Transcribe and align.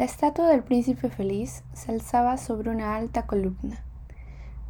La 0.00 0.06
estatua 0.06 0.48
del 0.48 0.62
príncipe 0.62 1.10
feliz 1.10 1.62
se 1.74 1.92
alzaba 1.92 2.38
sobre 2.38 2.70
una 2.70 2.96
alta 2.96 3.26
columna, 3.26 3.84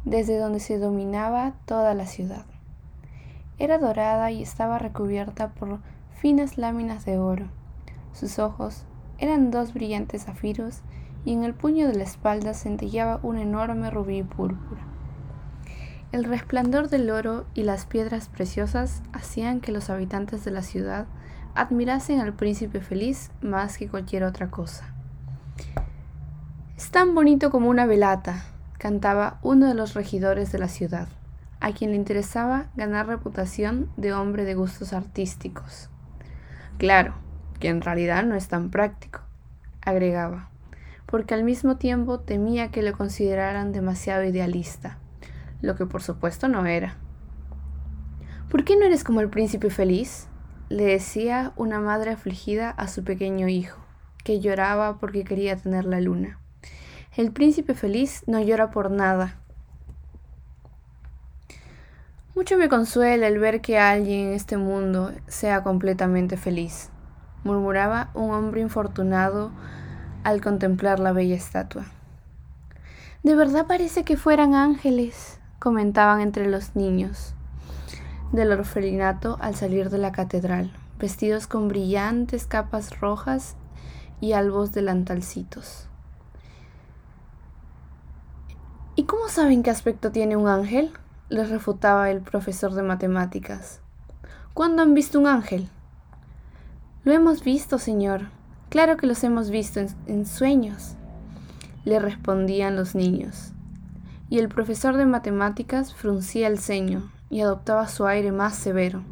desde 0.03 0.37
donde 0.37 0.59
se 0.59 0.77
dominaba 0.77 1.53
toda 1.63 1.93
la 1.93 2.05
ciudad. 2.05 2.45
Era 3.57 3.77
dorada 3.77 4.29
y 4.31 4.43
estaba 4.43 4.77
recubierta 4.77 5.53
por 5.53 5.79
finas 6.19 6.57
láminas 6.57 7.05
de 7.05 7.17
oro. 7.17 7.45
Sus 8.11 8.39
ojos 8.39 8.83
eran 9.19 9.51
dos 9.51 9.73
brillantes 9.73 10.25
zafiros 10.25 10.81
y 11.23 11.31
en 11.31 11.45
el 11.45 11.53
puño 11.53 11.87
de 11.87 11.95
la 11.95 12.03
espalda 12.03 12.53
centellaba 12.53 13.21
un 13.23 13.37
enorme 13.37 13.89
rubí 13.89 14.23
púrpura. 14.23 14.81
El 16.11 16.25
resplandor 16.25 16.89
del 16.89 17.09
oro 17.09 17.45
y 17.53 17.63
las 17.63 17.85
piedras 17.85 18.27
preciosas 18.27 19.01
hacían 19.13 19.61
que 19.61 19.71
los 19.71 19.89
habitantes 19.89 20.43
de 20.43 20.51
la 20.51 20.61
ciudad 20.61 21.05
admirasen 21.55 22.19
al 22.19 22.33
príncipe 22.33 22.81
feliz 22.81 23.31
más 23.39 23.77
que 23.77 23.87
cualquier 23.87 24.25
otra 24.25 24.51
cosa. 24.51 24.93
Tan 26.91 27.15
bonito 27.15 27.51
como 27.51 27.69
una 27.69 27.85
velata, 27.85 28.43
cantaba 28.77 29.39
uno 29.41 29.67
de 29.67 29.73
los 29.73 29.93
regidores 29.93 30.51
de 30.51 30.59
la 30.59 30.67
ciudad, 30.67 31.07
a 31.59 31.71
quien 31.71 31.91
le 31.91 31.97
interesaba 31.97 32.67
ganar 32.75 33.07
reputación 33.07 33.89
de 33.97 34.13
hombre 34.13 34.45
de 34.45 34.55
gustos 34.55 34.93
artísticos. 34.93 35.89
Claro, 36.77 37.15
que 37.59 37.69
en 37.69 37.81
realidad 37.81 38.23
no 38.23 38.35
es 38.35 38.47
tan 38.47 38.69
práctico, 38.69 39.21
agregaba, 39.81 40.49
porque 41.05 41.33
al 41.33 41.43
mismo 41.43 41.77
tiempo 41.77 42.19
temía 42.19 42.71
que 42.71 42.83
lo 42.83 42.91
consideraran 42.93 43.71
demasiado 43.71 44.23
idealista 44.23 44.97
lo 45.61 45.75
que 45.75 45.85
por 45.85 46.01
supuesto 46.01 46.47
no 46.47 46.65
era. 46.65 46.95
¿Por 48.49 48.63
qué 48.63 48.75
no 48.75 48.85
eres 48.85 49.03
como 49.03 49.21
el 49.21 49.29
príncipe 49.29 49.69
feliz? 49.69 50.27
le 50.69 50.85
decía 50.85 51.51
una 51.57 51.81
madre 51.81 52.11
afligida 52.11 52.69
a 52.69 52.87
su 52.87 53.03
pequeño 53.03 53.49
hijo, 53.49 53.81
que 54.23 54.39
lloraba 54.39 54.99
porque 54.99 55.25
quería 55.25 55.57
tener 55.57 55.83
la 55.83 55.99
luna. 55.99 56.39
El 57.17 57.33
príncipe 57.33 57.73
feliz 57.73 58.23
no 58.25 58.39
llora 58.39 58.71
por 58.71 58.89
nada. 58.89 59.35
Mucho 62.35 62.57
me 62.57 62.69
consuela 62.69 63.27
el 63.27 63.37
ver 63.37 63.59
que 63.59 63.77
alguien 63.77 64.27
en 64.27 64.33
este 64.33 64.55
mundo 64.55 65.11
sea 65.27 65.61
completamente 65.61 66.37
feliz, 66.37 66.89
murmuraba 67.43 68.11
un 68.13 68.31
hombre 68.31 68.61
infortunado 68.61 69.51
al 70.23 70.39
contemplar 70.39 71.01
la 71.01 71.11
bella 71.11 71.35
estatua. 71.35 71.83
De 73.23 73.35
verdad 73.35 73.67
parece 73.67 74.05
que 74.05 74.15
fueran 74.15 74.55
ángeles, 74.55 75.37
comentaban 75.59 76.21
entre 76.21 76.47
los 76.47 76.77
niños 76.77 77.33
del 78.31 78.53
orfelinato 78.53 79.37
al 79.41 79.55
salir 79.55 79.89
de 79.89 79.97
la 79.97 80.13
catedral, 80.13 80.71
vestidos 80.97 81.45
con 81.45 81.67
brillantes 81.67 82.47
capas 82.47 83.01
rojas 83.01 83.57
y 84.21 84.31
albos 84.31 84.71
delantalcitos. 84.71 85.90
¿Y 88.95 89.03
cómo 89.03 89.29
saben 89.29 89.63
qué 89.63 89.69
aspecto 89.69 90.11
tiene 90.11 90.35
un 90.35 90.47
ángel? 90.47 90.91
les 91.29 91.49
refutaba 91.49 92.11
el 92.11 92.19
profesor 92.19 92.73
de 92.73 92.83
matemáticas. 92.83 93.79
¿Cuándo 94.53 94.81
han 94.81 94.93
visto 94.93 95.17
un 95.17 95.27
ángel? 95.27 95.69
Lo 97.05 97.13
hemos 97.13 97.41
visto, 97.43 97.79
señor. 97.79 98.23
Claro 98.67 98.97
que 98.97 99.07
los 99.07 99.23
hemos 99.23 99.49
visto 99.49 99.79
en, 99.79 99.87
en 100.07 100.25
sueños, 100.25 100.95
le 101.85 101.99
respondían 101.99 102.75
los 102.75 102.95
niños 102.95 103.53
y 104.31 104.39
el 104.39 104.47
profesor 104.47 104.95
de 104.95 105.05
matemáticas 105.05 105.93
fruncía 105.93 106.47
el 106.47 106.57
ceño 106.57 107.11
y 107.29 107.41
adoptaba 107.41 107.89
su 107.89 108.05
aire 108.05 108.31
más 108.31 108.55
severo. 108.55 109.03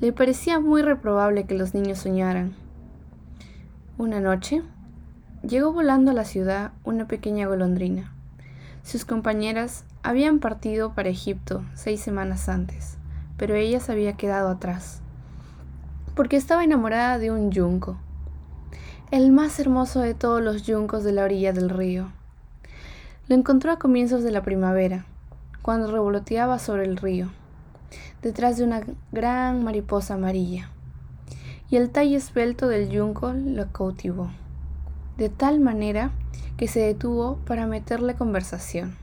Le 0.00 0.12
parecía 0.12 0.58
muy 0.58 0.82
reprobable 0.82 1.44
que 1.44 1.54
los 1.54 1.74
niños 1.74 1.98
soñaran. 1.98 2.52
Una 3.98 4.18
noche, 4.18 4.62
llegó 5.42 5.72
volando 5.72 6.10
a 6.10 6.14
la 6.14 6.24
ciudad 6.24 6.72
una 6.82 7.06
pequeña 7.06 7.46
golondrina. 7.46 8.12
Sus 8.82 9.04
compañeras 9.04 9.84
habían 10.02 10.40
partido 10.40 10.92
para 10.92 11.08
Egipto 11.08 11.64
seis 11.74 12.00
semanas 12.00 12.48
antes, 12.48 12.98
pero 13.36 13.54
ella 13.54 13.78
se 13.78 13.92
había 13.92 14.14
quedado 14.14 14.48
atrás, 14.48 15.00
porque 16.16 16.36
estaba 16.36 16.64
enamorada 16.64 17.18
de 17.18 17.30
un 17.30 17.52
yunco, 17.52 17.96
el 19.12 19.30
más 19.30 19.60
hermoso 19.60 20.00
de 20.00 20.14
todos 20.14 20.42
los 20.42 20.64
yuncos 20.64 21.04
de 21.04 21.12
la 21.12 21.24
orilla 21.24 21.52
del 21.52 21.70
río. 21.70 22.10
Lo 23.28 23.36
encontró 23.36 23.70
a 23.70 23.78
comienzos 23.78 24.24
de 24.24 24.32
la 24.32 24.42
primavera, 24.42 25.06
cuando 25.62 25.90
revoloteaba 25.90 26.58
sobre 26.58 26.84
el 26.84 26.96
río, 26.96 27.28
detrás 28.20 28.56
de 28.56 28.64
una 28.64 28.82
gran 29.12 29.62
mariposa 29.62 30.14
amarilla, 30.14 30.70
y 31.70 31.76
el 31.76 31.90
tallo 31.90 32.16
esbelto 32.16 32.66
del 32.66 32.90
yunco 32.90 33.32
lo 33.32 33.70
cautivó, 33.70 34.30
de 35.16 35.28
tal 35.28 35.60
manera 35.60 36.10
que 36.56 36.68
se 36.68 36.80
detuvo 36.80 37.36
para 37.46 37.66
meterle 37.66 38.14
conversación. 38.14 38.96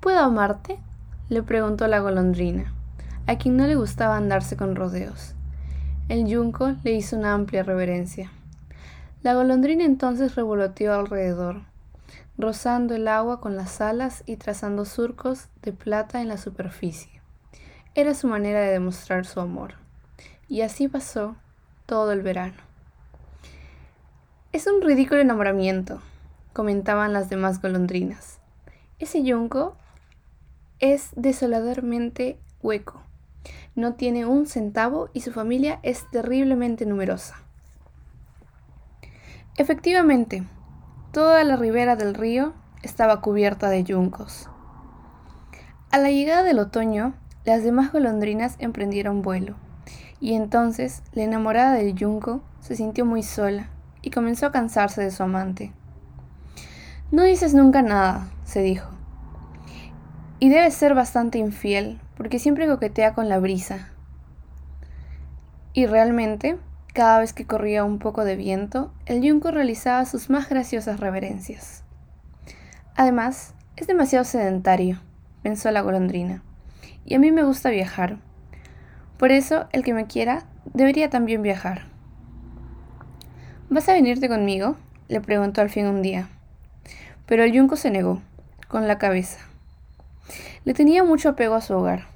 ¿Puedo 0.00 0.20
amarte? 0.20 0.78
le 1.28 1.42
preguntó 1.42 1.86
la 1.88 2.00
golondrina, 2.00 2.72
a 3.26 3.36
quien 3.36 3.56
no 3.56 3.66
le 3.66 3.74
gustaba 3.74 4.16
andarse 4.16 4.56
con 4.56 4.76
rodeos. 4.76 5.34
El 6.08 6.26
yunco 6.26 6.74
le 6.84 6.92
hizo 6.92 7.16
una 7.16 7.34
amplia 7.34 7.62
reverencia. 7.62 8.30
La 9.22 9.34
golondrina 9.34 9.84
entonces 9.84 10.36
revoloteó 10.36 10.94
alrededor, 10.94 11.62
rozando 12.38 12.94
el 12.94 13.08
agua 13.08 13.40
con 13.40 13.56
las 13.56 13.80
alas 13.80 14.22
y 14.24 14.36
trazando 14.36 14.84
surcos 14.84 15.48
de 15.62 15.72
plata 15.72 16.22
en 16.22 16.28
la 16.28 16.38
superficie. 16.38 17.20
Era 17.94 18.14
su 18.14 18.28
manera 18.28 18.60
de 18.60 18.70
demostrar 18.70 19.26
su 19.26 19.40
amor. 19.40 19.74
Y 20.48 20.62
así 20.62 20.88
pasó 20.88 21.36
todo 21.84 22.12
el 22.12 22.22
verano. 22.22 22.67
Es 24.58 24.66
un 24.66 24.82
ridículo 24.82 25.20
enamoramiento, 25.20 26.00
comentaban 26.52 27.12
las 27.12 27.30
demás 27.30 27.62
golondrinas. 27.62 28.40
Ese 28.98 29.22
yunco 29.22 29.76
es 30.80 31.10
desoladormente 31.14 32.40
hueco. 32.60 33.00
No 33.76 33.94
tiene 33.94 34.26
un 34.26 34.48
centavo 34.48 35.10
y 35.12 35.20
su 35.20 35.30
familia 35.30 35.78
es 35.84 36.10
terriblemente 36.10 36.86
numerosa. 36.86 37.36
Efectivamente, 39.56 40.42
Toda 41.12 41.44
la 41.44 41.54
ribera 41.54 41.94
del 41.94 42.14
río 42.14 42.52
estaba 42.82 43.20
cubierta 43.20 43.70
de 43.70 43.84
yuncos. 43.84 44.50
A 45.92 45.98
la 45.98 46.10
llegada 46.10 46.42
del 46.42 46.58
otoño, 46.58 47.14
las 47.44 47.62
demás 47.62 47.92
golondrinas 47.92 48.56
emprendieron 48.58 49.22
vuelo, 49.22 49.54
y 50.20 50.34
entonces 50.34 51.04
la 51.12 51.22
enamorada 51.22 51.74
del 51.74 51.94
yunco 51.94 52.42
se 52.58 52.74
sintió 52.74 53.04
muy 53.04 53.22
sola 53.22 53.68
y 54.08 54.10
comenzó 54.10 54.46
a 54.46 54.52
cansarse 54.52 55.02
de 55.02 55.10
su 55.10 55.22
amante. 55.22 55.70
No 57.10 57.24
dices 57.24 57.52
nunca 57.52 57.82
nada, 57.82 58.30
se 58.42 58.62
dijo. 58.62 58.88
Y 60.38 60.48
debe 60.48 60.70
ser 60.70 60.94
bastante 60.94 61.36
infiel, 61.36 62.00
porque 62.16 62.38
siempre 62.38 62.66
coquetea 62.66 63.12
con 63.12 63.28
la 63.28 63.38
brisa. 63.38 63.90
Y 65.74 65.84
realmente, 65.84 66.58
cada 66.94 67.18
vez 67.18 67.34
que 67.34 67.46
corría 67.46 67.84
un 67.84 67.98
poco 67.98 68.24
de 68.24 68.36
viento, 68.36 68.94
el 69.04 69.20
yunco 69.20 69.50
realizaba 69.50 70.06
sus 70.06 70.30
más 70.30 70.48
graciosas 70.48 71.00
reverencias. 71.00 71.84
Además, 72.96 73.52
es 73.76 73.86
demasiado 73.88 74.24
sedentario, 74.24 75.02
pensó 75.42 75.70
la 75.70 75.82
golondrina, 75.82 76.42
y 77.04 77.14
a 77.14 77.18
mí 77.18 77.30
me 77.30 77.42
gusta 77.42 77.68
viajar. 77.68 78.16
Por 79.18 79.32
eso, 79.32 79.68
el 79.72 79.84
que 79.84 79.92
me 79.92 80.06
quiera 80.06 80.46
debería 80.72 81.10
también 81.10 81.42
viajar. 81.42 81.97
¿Vas 83.70 83.86
a 83.90 83.92
venirte 83.92 84.30
conmigo? 84.30 84.76
le 85.08 85.20
preguntó 85.20 85.60
al 85.60 85.68
fin 85.68 85.86
un 85.86 86.00
día. 86.00 86.30
Pero 87.26 87.44
el 87.44 87.52
yunco 87.52 87.76
se 87.76 87.90
negó, 87.90 88.22
con 88.66 88.88
la 88.88 88.96
cabeza. 88.96 89.40
Le 90.64 90.72
tenía 90.72 91.04
mucho 91.04 91.28
apego 91.28 91.54
a 91.54 91.60
su 91.60 91.74
hogar. 91.74 92.06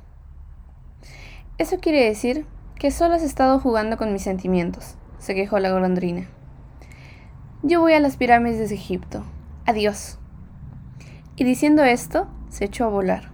Eso 1.59 1.79
quiere 1.79 2.07
decir 2.07 2.47
que 2.79 2.91
solo 2.91 3.15
has 3.15 3.23
estado 3.23 3.61
jugando 3.61 3.99
con 3.99 4.15
mis 4.15 4.23
sentimientos, 4.23 4.95
se 5.19 5.35
quejó 5.35 5.59
la 5.59 5.71
golondrina. 5.71 6.27
Yo 7.63 7.81
voy 7.81 7.93
a 7.93 8.01
las 8.01 8.17
pirámides 8.17 8.71
de 8.71 8.75
Egipto. 8.75 9.23
Adiós. 9.67 10.19
Y 11.37 11.45
diciendo 11.45 11.85
esto, 11.85 12.29
se 12.49 12.65
echó 12.65 12.87
a 12.87 12.89
volar. 12.89 13.31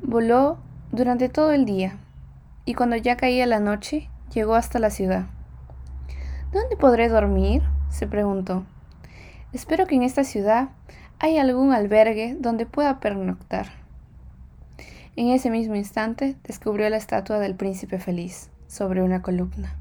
Voló 0.00 0.58
durante 0.92 1.28
todo 1.28 1.50
el 1.50 1.64
día, 1.64 1.98
y 2.64 2.74
cuando 2.74 2.94
ya 2.94 3.16
caía 3.16 3.46
la 3.46 3.58
noche, 3.58 4.08
llegó 4.32 4.54
hasta 4.54 4.78
la 4.78 4.90
ciudad. 4.90 5.26
¿Dónde 6.56 6.78
podré 6.78 7.10
dormir? 7.10 7.62
se 7.90 8.06
preguntó. 8.06 8.64
Espero 9.52 9.86
que 9.86 9.94
en 9.94 10.02
esta 10.02 10.24
ciudad 10.24 10.70
haya 11.18 11.42
algún 11.42 11.74
albergue 11.74 12.34
donde 12.40 12.64
pueda 12.64 12.98
pernoctar. 12.98 13.66
En 15.16 15.28
ese 15.28 15.50
mismo 15.50 15.74
instante 15.74 16.34
descubrió 16.44 16.88
la 16.88 16.96
estatua 16.96 17.40
del 17.40 17.56
príncipe 17.56 17.98
feliz 17.98 18.48
sobre 18.68 19.02
una 19.02 19.20
columna. 19.20 19.76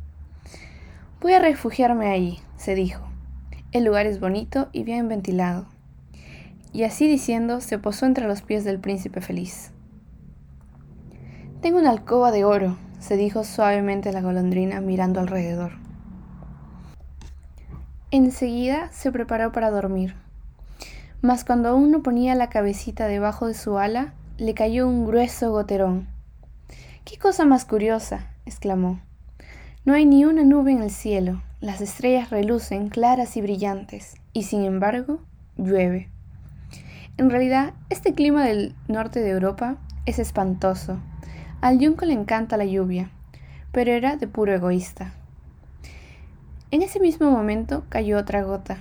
Voy 1.21 1.31
a 1.31 1.39
refugiarme 1.39 2.07
ahí, 2.07 2.39
se 2.57 2.75
dijo. 2.75 3.07
El 3.71 3.85
lugar 3.85 4.05
es 4.05 4.19
bonito 4.19 4.67
y 4.73 4.83
bien 4.83 5.07
ventilado. 5.07 5.67
Y 6.73 6.83
así 6.83 7.07
diciendo, 7.07 7.61
se 7.61 7.79
posó 7.79 8.05
entre 8.05 8.27
los 8.27 8.41
pies 8.41 8.65
del 8.65 8.81
príncipe 8.81 9.21
feliz. 9.21 9.71
Tengo 11.61 11.79
una 11.79 11.91
alcoba 11.91 12.31
de 12.31 12.43
oro, 12.43 12.75
se 12.99 13.15
dijo 13.15 13.45
suavemente 13.45 14.11
la 14.11 14.19
golondrina 14.19 14.81
mirando 14.81 15.21
alrededor. 15.21 15.84
Enseguida 18.15 18.89
se 18.93 19.11
preparó 19.11 19.51
para 19.51 19.69
dormir. 19.71 20.15
Mas 21.21 21.43
cuando 21.43 21.67
aún 21.67 21.91
no 21.91 22.01
ponía 22.01 22.33
la 22.33 22.47
cabecita 22.47 23.07
debajo 23.07 23.45
de 23.45 23.53
su 23.53 23.77
ala, 23.77 24.13
le 24.37 24.53
cayó 24.53 24.87
un 24.87 25.05
grueso 25.05 25.51
goterón. 25.51 26.07
¡Qué 27.03 27.17
cosa 27.17 27.43
más 27.43 27.65
curiosa! 27.65 28.31
exclamó. 28.45 29.01
No 29.83 29.95
hay 29.95 30.05
ni 30.05 30.23
una 30.23 30.45
nube 30.45 30.71
en 30.71 30.81
el 30.81 30.91
cielo, 30.91 31.41
las 31.59 31.81
estrellas 31.81 32.29
relucen 32.29 32.87
claras 32.87 33.35
y 33.35 33.41
brillantes, 33.41 34.15
y 34.31 34.43
sin 34.43 34.63
embargo, 34.63 35.19
llueve. 35.57 36.07
En 37.17 37.29
realidad, 37.29 37.73
este 37.89 38.13
clima 38.13 38.45
del 38.45 38.75
norte 38.87 39.19
de 39.19 39.31
Europa 39.31 39.75
es 40.05 40.19
espantoso. 40.19 40.99
Al 41.59 41.79
yunco 41.79 42.05
le 42.05 42.13
encanta 42.13 42.55
la 42.55 42.63
lluvia, 42.63 43.09
pero 43.73 43.91
era 43.91 44.15
de 44.15 44.29
puro 44.29 44.53
egoísta. 44.53 45.11
En 46.75 46.81
ese 46.81 46.99
mismo 46.99 47.31
momento 47.31 47.85
cayó 47.87 48.17
otra 48.17 48.43
gota. 48.43 48.79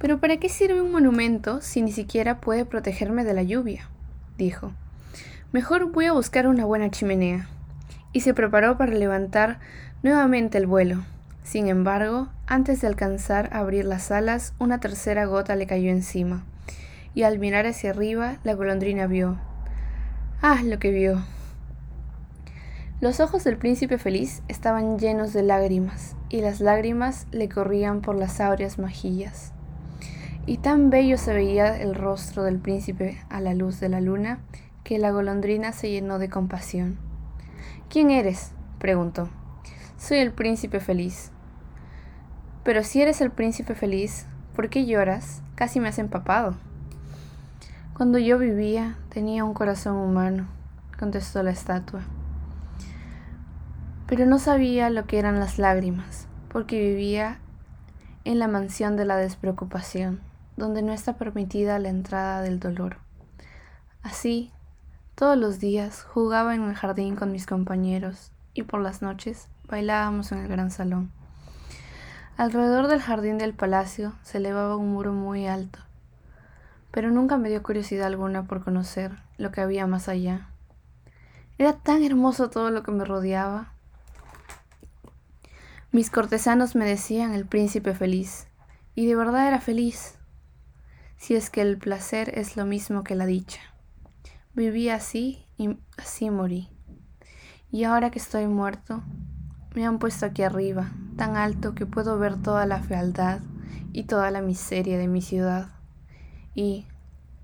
Pero 0.00 0.18
¿para 0.18 0.38
qué 0.38 0.48
sirve 0.48 0.82
un 0.82 0.90
monumento 0.90 1.60
si 1.60 1.82
ni 1.82 1.92
siquiera 1.92 2.40
puede 2.40 2.64
protegerme 2.64 3.22
de 3.22 3.32
la 3.32 3.44
lluvia? 3.44 3.88
dijo. 4.36 4.72
Mejor 5.52 5.92
voy 5.92 6.06
a 6.06 6.12
buscar 6.12 6.48
una 6.48 6.64
buena 6.64 6.90
chimenea. 6.90 7.46
Y 8.12 8.22
se 8.22 8.34
preparó 8.34 8.76
para 8.76 8.92
levantar 8.92 9.60
nuevamente 10.02 10.58
el 10.58 10.66
vuelo. 10.66 11.04
Sin 11.44 11.68
embargo, 11.68 12.26
antes 12.48 12.80
de 12.80 12.88
alcanzar 12.88 13.50
a 13.52 13.60
abrir 13.60 13.84
las 13.84 14.10
alas, 14.10 14.52
una 14.58 14.80
tercera 14.80 15.26
gota 15.26 15.54
le 15.54 15.68
cayó 15.68 15.90
encima. 15.90 16.42
Y 17.14 17.22
al 17.22 17.38
mirar 17.38 17.68
hacia 17.68 17.90
arriba, 17.90 18.38
la 18.42 18.54
golondrina 18.54 19.06
vio. 19.06 19.38
Ah, 20.42 20.60
lo 20.64 20.80
que 20.80 20.90
vio. 20.90 21.22
Los 23.00 23.18
ojos 23.18 23.42
del 23.42 23.58
príncipe 23.58 23.98
feliz 23.98 24.42
estaban 24.46 25.00
llenos 25.00 25.32
de 25.32 25.42
lágrimas, 25.42 26.14
y 26.28 26.40
las 26.40 26.60
lágrimas 26.60 27.26
le 27.32 27.48
corrían 27.48 28.00
por 28.00 28.14
las 28.14 28.40
áureas 28.40 28.78
mejillas. 28.78 29.52
Y 30.46 30.58
tan 30.58 30.90
bello 30.90 31.18
se 31.18 31.34
veía 31.34 31.76
el 31.80 31.96
rostro 31.96 32.44
del 32.44 32.58
príncipe 32.58 33.18
a 33.28 33.40
la 33.40 33.52
luz 33.52 33.80
de 33.80 33.88
la 33.88 34.00
luna, 34.00 34.38
que 34.84 34.98
la 34.98 35.10
golondrina 35.10 35.72
se 35.72 35.90
llenó 35.90 36.20
de 36.20 36.30
compasión. 36.30 36.96
¿Quién 37.90 38.10
eres? 38.10 38.52
preguntó. 38.78 39.28
Soy 39.98 40.18
el 40.18 40.32
príncipe 40.32 40.78
feliz. 40.78 41.32
Pero 42.62 42.84
si 42.84 43.02
eres 43.02 43.20
el 43.20 43.32
príncipe 43.32 43.74
feliz, 43.74 44.26
¿por 44.54 44.68
qué 44.68 44.86
lloras? 44.86 45.42
Casi 45.56 45.80
me 45.80 45.88
has 45.88 45.98
empapado. 45.98 46.54
Cuando 47.96 48.18
yo 48.18 48.38
vivía, 48.38 48.98
tenía 49.08 49.44
un 49.44 49.52
corazón 49.52 49.96
humano, 49.96 50.46
contestó 50.96 51.42
la 51.42 51.50
estatua 51.50 52.04
pero 54.06 54.26
no 54.26 54.38
sabía 54.38 54.90
lo 54.90 55.06
que 55.06 55.18
eran 55.18 55.40
las 55.40 55.58
lágrimas, 55.58 56.28
porque 56.48 56.78
vivía 56.78 57.38
en 58.24 58.38
la 58.38 58.48
mansión 58.48 58.96
de 58.96 59.04
la 59.04 59.16
despreocupación, 59.16 60.20
donde 60.56 60.82
no 60.82 60.92
está 60.92 61.16
permitida 61.16 61.78
la 61.78 61.88
entrada 61.88 62.42
del 62.42 62.60
dolor. 62.60 62.98
Así, 64.02 64.52
todos 65.14 65.36
los 65.36 65.58
días 65.58 66.02
jugaba 66.02 66.54
en 66.54 66.64
el 66.64 66.74
jardín 66.74 67.16
con 67.16 67.32
mis 67.32 67.46
compañeros 67.46 68.32
y 68.52 68.62
por 68.62 68.80
las 68.80 69.00
noches 69.00 69.48
bailábamos 69.68 70.32
en 70.32 70.38
el 70.38 70.48
gran 70.48 70.70
salón. 70.70 71.10
Alrededor 72.36 72.88
del 72.88 73.00
jardín 73.00 73.38
del 73.38 73.54
palacio 73.54 74.12
se 74.22 74.38
elevaba 74.38 74.76
un 74.76 74.92
muro 74.92 75.12
muy 75.12 75.46
alto, 75.46 75.78
pero 76.90 77.10
nunca 77.10 77.36
me 77.36 77.48
dio 77.48 77.62
curiosidad 77.62 78.06
alguna 78.06 78.44
por 78.44 78.64
conocer 78.64 79.12
lo 79.38 79.52
que 79.52 79.60
había 79.60 79.86
más 79.86 80.08
allá. 80.08 80.48
Era 81.58 81.74
tan 81.74 82.02
hermoso 82.02 82.50
todo 82.50 82.70
lo 82.70 82.82
que 82.82 82.90
me 82.90 83.04
rodeaba 83.04 83.73
mis 85.94 86.10
cortesanos 86.10 86.74
me 86.74 86.84
decían 86.84 87.34
el 87.34 87.46
príncipe 87.46 87.94
feliz, 87.94 88.48
y 88.96 89.06
de 89.06 89.14
verdad 89.14 89.46
era 89.46 89.60
feliz, 89.60 90.18
si 91.16 91.36
es 91.36 91.50
que 91.50 91.62
el 91.62 91.78
placer 91.78 92.36
es 92.36 92.56
lo 92.56 92.66
mismo 92.66 93.04
que 93.04 93.14
la 93.14 93.26
dicha. 93.26 93.60
Viví 94.54 94.88
así 94.88 95.46
y 95.56 95.78
así 95.96 96.30
morí. 96.30 96.68
Y 97.70 97.84
ahora 97.84 98.10
que 98.10 98.18
estoy 98.18 98.48
muerto, 98.48 99.04
me 99.76 99.86
han 99.86 100.00
puesto 100.00 100.26
aquí 100.26 100.42
arriba, 100.42 100.90
tan 101.16 101.36
alto 101.36 101.76
que 101.76 101.86
puedo 101.86 102.18
ver 102.18 102.42
toda 102.42 102.66
la 102.66 102.82
fealdad 102.82 103.38
y 103.92 104.02
toda 104.02 104.32
la 104.32 104.42
miseria 104.42 104.98
de 104.98 105.06
mi 105.06 105.22
ciudad. 105.22 105.68
Y, 106.56 106.88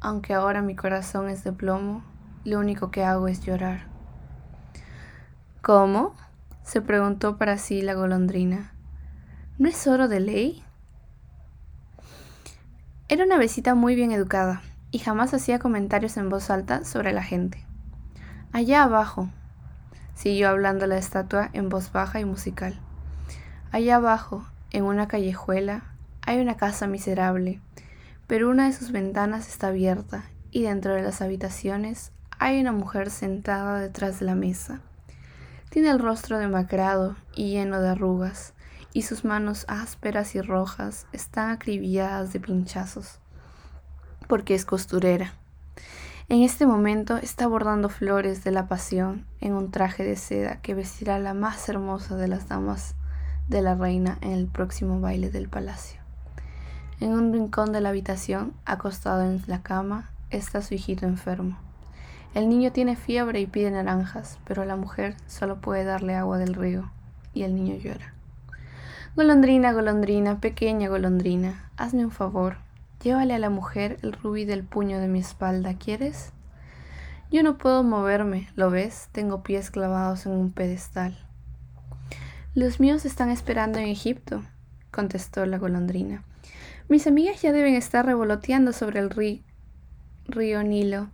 aunque 0.00 0.34
ahora 0.34 0.60
mi 0.60 0.74
corazón 0.74 1.28
es 1.28 1.44
de 1.44 1.52
plomo, 1.52 2.02
lo 2.44 2.58
único 2.58 2.90
que 2.90 3.04
hago 3.04 3.28
es 3.28 3.42
llorar. 3.42 3.86
¿Cómo? 5.62 6.16
Se 6.62 6.80
preguntó 6.80 7.36
para 7.36 7.58
sí 7.58 7.82
la 7.82 7.94
golondrina. 7.94 8.72
¿No 9.58 9.68
es 9.68 9.86
oro 9.86 10.08
de 10.08 10.20
ley? 10.20 10.62
Era 13.08 13.24
una 13.24 13.38
besita 13.38 13.74
muy 13.74 13.94
bien 13.94 14.12
educada 14.12 14.62
y 14.90 14.98
jamás 14.98 15.34
hacía 15.34 15.58
comentarios 15.58 16.16
en 16.16 16.28
voz 16.28 16.50
alta 16.50 16.84
sobre 16.84 17.12
la 17.12 17.22
gente. 17.22 17.64
Allá 18.52 18.84
abajo, 18.84 19.28
siguió 20.14 20.48
hablando 20.48 20.86
la 20.86 20.96
estatua 20.96 21.50
en 21.52 21.68
voz 21.68 21.92
baja 21.92 22.20
y 22.20 22.24
musical. 22.24 22.78
Allá 23.72 23.96
abajo, 23.96 24.46
en 24.70 24.84
una 24.84 25.08
callejuela, 25.08 25.82
hay 26.22 26.40
una 26.40 26.56
casa 26.56 26.86
miserable, 26.86 27.60
pero 28.26 28.48
una 28.48 28.66
de 28.66 28.72
sus 28.72 28.92
ventanas 28.92 29.48
está 29.48 29.68
abierta 29.68 30.24
y 30.50 30.62
dentro 30.62 30.94
de 30.94 31.02
las 31.02 31.20
habitaciones 31.22 32.12
hay 32.38 32.60
una 32.60 32.72
mujer 32.72 33.10
sentada 33.10 33.80
detrás 33.80 34.20
de 34.20 34.26
la 34.26 34.34
mesa. 34.34 34.80
Tiene 35.70 35.90
el 35.90 36.00
rostro 36.00 36.38
demacrado 36.38 37.14
y 37.34 37.52
lleno 37.52 37.80
de 37.80 37.90
arrugas, 37.90 38.54
y 38.92 39.02
sus 39.02 39.24
manos 39.24 39.64
ásperas 39.68 40.34
y 40.34 40.40
rojas 40.40 41.06
están 41.12 41.50
acribilladas 41.50 42.32
de 42.32 42.40
pinchazos, 42.40 43.20
porque 44.26 44.56
es 44.56 44.64
costurera. 44.64 45.32
En 46.28 46.42
este 46.42 46.66
momento 46.66 47.18
está 47.18 47.46
bordando 47.46 47.88
flores 47.88 48.42
de 48.42 48.50
la 48.50 48.66
pasión 48.66 49.26
en 49.40 49.54
un 49.54 49.70
traje 49.70 50.02
de 50.02 50.16
seda 50.16 50.60
que 50.60 50.74
vestirá 50.74 51.20
la 51.20 51.34
más 51.34 51.68
hermosa 51.68 52.16
de 52.16 52.26
las 52.26 52.48
damas 52.48 52.96
de 53.46 53.62
la 53.62 53.76
reina 53.76 54.18
en 54.22 54.32
el 54.32 54.48
próximo 54.48 55.00
baile 55.00 55.30
del 55.30 55.48
palacio. 55.48 56.00
En 56.98 57.12
un 57.12 57.32
rincón 57.32 57.72
de 57.72 57.80
la 57.80 57.90
habitación, 57.90 58.54
acostado 58.64 59.22
en 59.22 59.40
la 59.46 59.62
cama, 59.62 60.10
está 60.30 60.62
su 60.62 60.74
hijito 60.74 61.06
enfermo. 61.06 61.69
El 62.32 62.48
niño 62.48 62.70
tiene 62.70 62.94
fiebre 62.94 63.40
y 63.40 63.46
pide 63.46 63.72
naranjas, 63.72 64.38
pero 64.44 64.64
la 64.64 64.76
mujer 64.76 65.16
solo 65.26 65.60
puede 65.60 65.82
darle 65.82 66.14
agua 66.14 66.38
del 66.38 66.54
río, 66.54 66.92
y 67.34 67.42
el 67.42 67.56
niño 67.56 67.74
llora. 67.74 68.14
Golondrina, 69.16 69.72
golondrina, 69.72 70.38
pequeña 70.38 70.88
golondrina, 70.88 71.68
hazme 71.76 72.04
un 72.04 72.12
favor, 72.12 72.58
llévale 73.02 73.34
a 73.34 73.40
la 73.40 73.50
mujer 73.50 73.98
el 74.02 74.12
rubí 74.12 74.44
del 74.44 74.62
puño 74.62 75.00
de 75.00 75.08
mi 75.08 75.18
espalda, 75.18 75.74
¿quieres? 75.74 76.32
Yo 77.32 77.42
no 77.42 77.58
puedo 77.58 77.82
moverme, 77.82 78.48
¿lo 78.54 78.70
ves? 78.70 79.08
Tengo 79.10 79.42
pies 79.42 79.72
clavados 79.72 80.26
en 80.26 80.32
un 80.32 80.52
pedestal. 80.52 81.18
Los 82.54 82.78
míos 82.78 83.04
están 83.04 83.30
esperando 83.30 83.80
en 83.80 83.86
Egipto, 83.86 84.44
contestó 84.92 85.46
la 85.46 85.58
golondrina. 85.58 86.22
Mis 86.88 87.08
amigas 87.08 87.42
ya 87.42 87.50
deben 87.50 87.74
estar 87.74 88.06
revoloteando 88.06 88.72
sobre 88.72 89.00
el 89.00 89.10
río 90.28 90.62
Nilo 90.62 91.08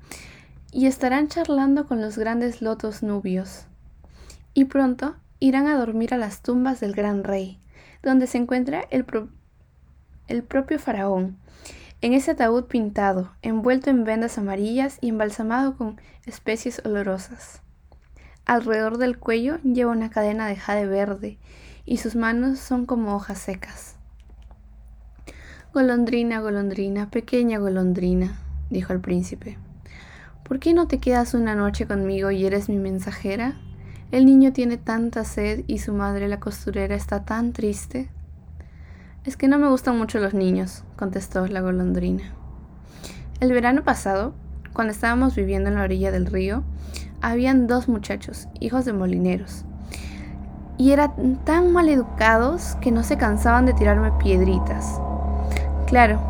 y 0.77 0.85
estarán 0.85 1.29
charlando 1.29 1.87
con 1.87 2.03
los 2.03 2.19
grandes 2.19 2.61
lotos 2.61 3.03
nubios. 3.03 3.65
Y 4.53 4.67
pronto 4.67 5.17
irán 5.39 5.69
a 5.69 5.79
dormir 5.79 6.13
a 6.13 6.19
las 6.19 6.43
tumbas 6.43 6.81
del 6.81 6.93
gran 6.93 7.25
rey, 7.25 7.59
donde 8.03 8.27
se 8.27 8.37
encuentra 8.37 8.83
el, 8.91 9.07
el 10.29 10.43
propio 10.43 10.79
faraón, 10.79 11.39
en 12.03 12.13
ese 12.13 12.33
ataúd 12.33 12.65
pintado, 12.65 13.33
envuelto 13.41 13.89
en 13.89 14.05
vendas 14.05 14.37
amarillas 14.37 14.99
y 15.01 15.09
embalsamado 15.09 15.79
con 15.79 15.99
especies 16.27 16.83
olorosas. 16.85 17.63
Alrededor 18.45 18.99
del 18.99 19.19
cuello 19.19 19.57
lleva 19.63 19.93
una 19.93 20.11
cadena 20.11 20.47
de 20.47 20.57
jade 20.57 20.87
verde 20.87 21.39
y 21.87 21.97
sus 21.97 22.17
manos 22.17 22.59
son 22.59 22.85
como 22.85 23.17
hojas 23.17 23.39
secas. 23.39 23.97
Golondrina, 25.73 26.41
golondrina, 26.41 27.11
pequeña 27.11 27.59
golondrina, 27.59 28.37
dijo 28.69 28.93
el 28.93 29.01
príncipe. 29.01 29.57
¿Por 30.47 30.61
qué 30.61 30.75
no 30.75 30.87
te 30.87 30.99
quedas 30.99 31.35
una 31.35 31.57
noche 31.57 31.89
conmigo 31.89 32.31
y 32.31 32.47
eres 32.47 32.69
mi 32.69 32.77
mensajera? 32.79 33.57
El 34.13 34.27
niño 34.27 34.53
tiene 34.53 34.77
tanta 34.77 35.25
sed 35.25 35.65
y 35.67 35.79
su 35.79 35.93
madre, 35.93 36.29
la 36.29 36.39
costurera, 36.39 36.95
está 36.95 37.25
tan 37.25 37.53
triste. 37.53 38.09
Es 39.25 39.37
que 39.37 39.49
no 39.49 39.59
me 39.59 39.69
gustan 39.69 39.99
mucho 39.99 40.21
los 40.21 40.35
niños, 40.35 40.85
contestó 40.95 41.49
la 41.49 41.63
golondrina. 41.63 42.23
El 43.41 43.51
verano 43.51 43.83
pasado, 43.83 44.35
cuando 44.73 44.93
estábamos 44.93 45.35
viviendo 45.35 45.69
en 45.69 45.75
la 45.75 45.83
orilla 45.83 46.13
del 46.13 46.27
río, 46.27 46.63
habían 47.21 47.67
dos 47.67 47.89
muchachos, 47.89 48.47
hijos 48.61 48.85
de 48.85 48.93
molineros, 48.93 49.65
y 50.79 50.93
eran 50.93 51.41
tan 51.45 51.73
mal 51.73 51.89
educados 51.89 52.77
que 52.81 52.93
no 52.93 53.03
se 53.03 53.17
cansaban 53.17 53.67
de 53.67 53.75
tirarme 53.75 54.13
piedritas. 54.23 55.01
Claro, 55.89 56.21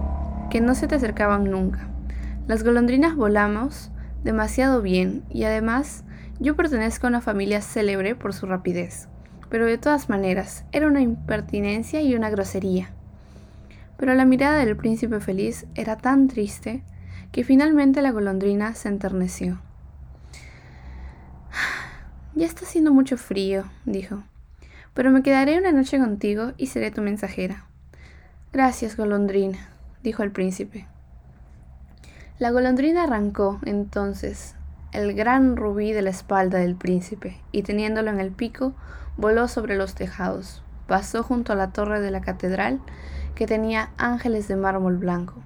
que 0.49 0.63
no 0.63 0.75
se 0.75 0.89
te 0.89 0.95
acercaban 0.95 1.51
nunca. 1.51 1.87
Las 2.47 2.65
golondrinas 2.65 3.15
volamos 3.15 3.91
demasiado 4.27 4.83
bien 4.83 5.25
y 5.31 5.45
además 5.45 6.05
yo 6.39 6.57
pertenezco 6.57 7.07
a 7.07 7.11
una 7.11 7.23
familia 7.23 7.63
célebre 7.63 8.15
por 8.15 8.35
su 8.35 8.45
rapidez. 8.45 9.09
Pero 9.49 9.65
de 9.65 9.79
todas 9.79 10.11
maneras, 10.11 10.65
era 10.73 10.89
una 10.89 11.01
impertinencia 11.01 12.03
y 12.03 12.15
una 12.15 12.29
grosería. 12.29 12.91
Pero 13.97 14.13
la 14.15 14.27
mirada 14.27 14.59
del 14.59 14.77
príncipe 14.77 15.21
feliz 15.21 15.67
era 15.77 15.97
tan 15.97 16.29
triste 16.29 16.83
que 17.33 17.45
finalmente 17.45 18.03
la 18.03 18.11
golondrina 18.11 18.75
se 18.75 18.89
enterneció. 18.89 19.61
Ya 22.35 22.45
está 22.45 22.67
haciendo 22.67 22.93
mucho 22.93 23.17
frío, 23.17 23.65
dijo, 23.87 24.25
pero 24.93 25.11
me 25.11 25.23
quedaré 25.23 25.57
una 25.57 25.73
noche 25.73 25.99
contigo 25.99 26.53
y 26.59 26.67
seré 26.67 26.91
tu 26.91 27.01
mensajera. 27.01 27.65
Gracias, 28.53 28.97
golondrina, 28.97 29.71
dijo 30.03 30.23
el 30.23 30.33
príncipe. 30.33 30.87
La 32.39 32.51
golondrina 32.51 33.05
arrancó 33.05 33.59
entonces 33.65 34.57
el 34.93 35.15
gran 35.15 35.57
rubí 35.57 35.93
de 35.93 36.03
la 36.03 36.11
espalda 36.11 36.59
del 36.59 36.77
príncipe 36.77 37.41
y 37.51 37.63
teniéndolo 37.63 38.11
en 38.11 38.21
el 38.21 38.31
pico, 38.31 38.75
voló 39.17 39.49
sobre 39.49 39.75
los 39.75 39.95
tejados, 39.95 40.63
pasó 40.87 41.23
junto 41.23 41.55
a 41.55 41.57
la 41.57 41.73
torre 41.73 42.01
de 42.01 42.11
la 42.11 42.21
catedral 42.21 42.81
que 43.35 43.47
tenía 43.47 43.89
ángeles 43.97 44.49
de 44.49 44.57
mármol 44.57 44.99
blanco, 44.99 45.37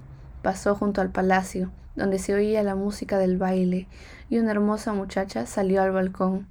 pasó 0.41 0.75
junto 0.75 0.99
al 0.99 1.11
palacio 1.11 1.71
donde 1.95 2.19
se 2.19 2.33
oía 2.33 2.61
la 2.61 2.75
música 2.75 3.17
del 3.17 3.37
baile 3.37 3.87
y 4.29 4.39
una 4.39 4.51
hermosa 4.51 4.91
muchacha 4.91 5.45
salió 5.45 5.81
al 5.81 5.91
balcón 5.91 6.47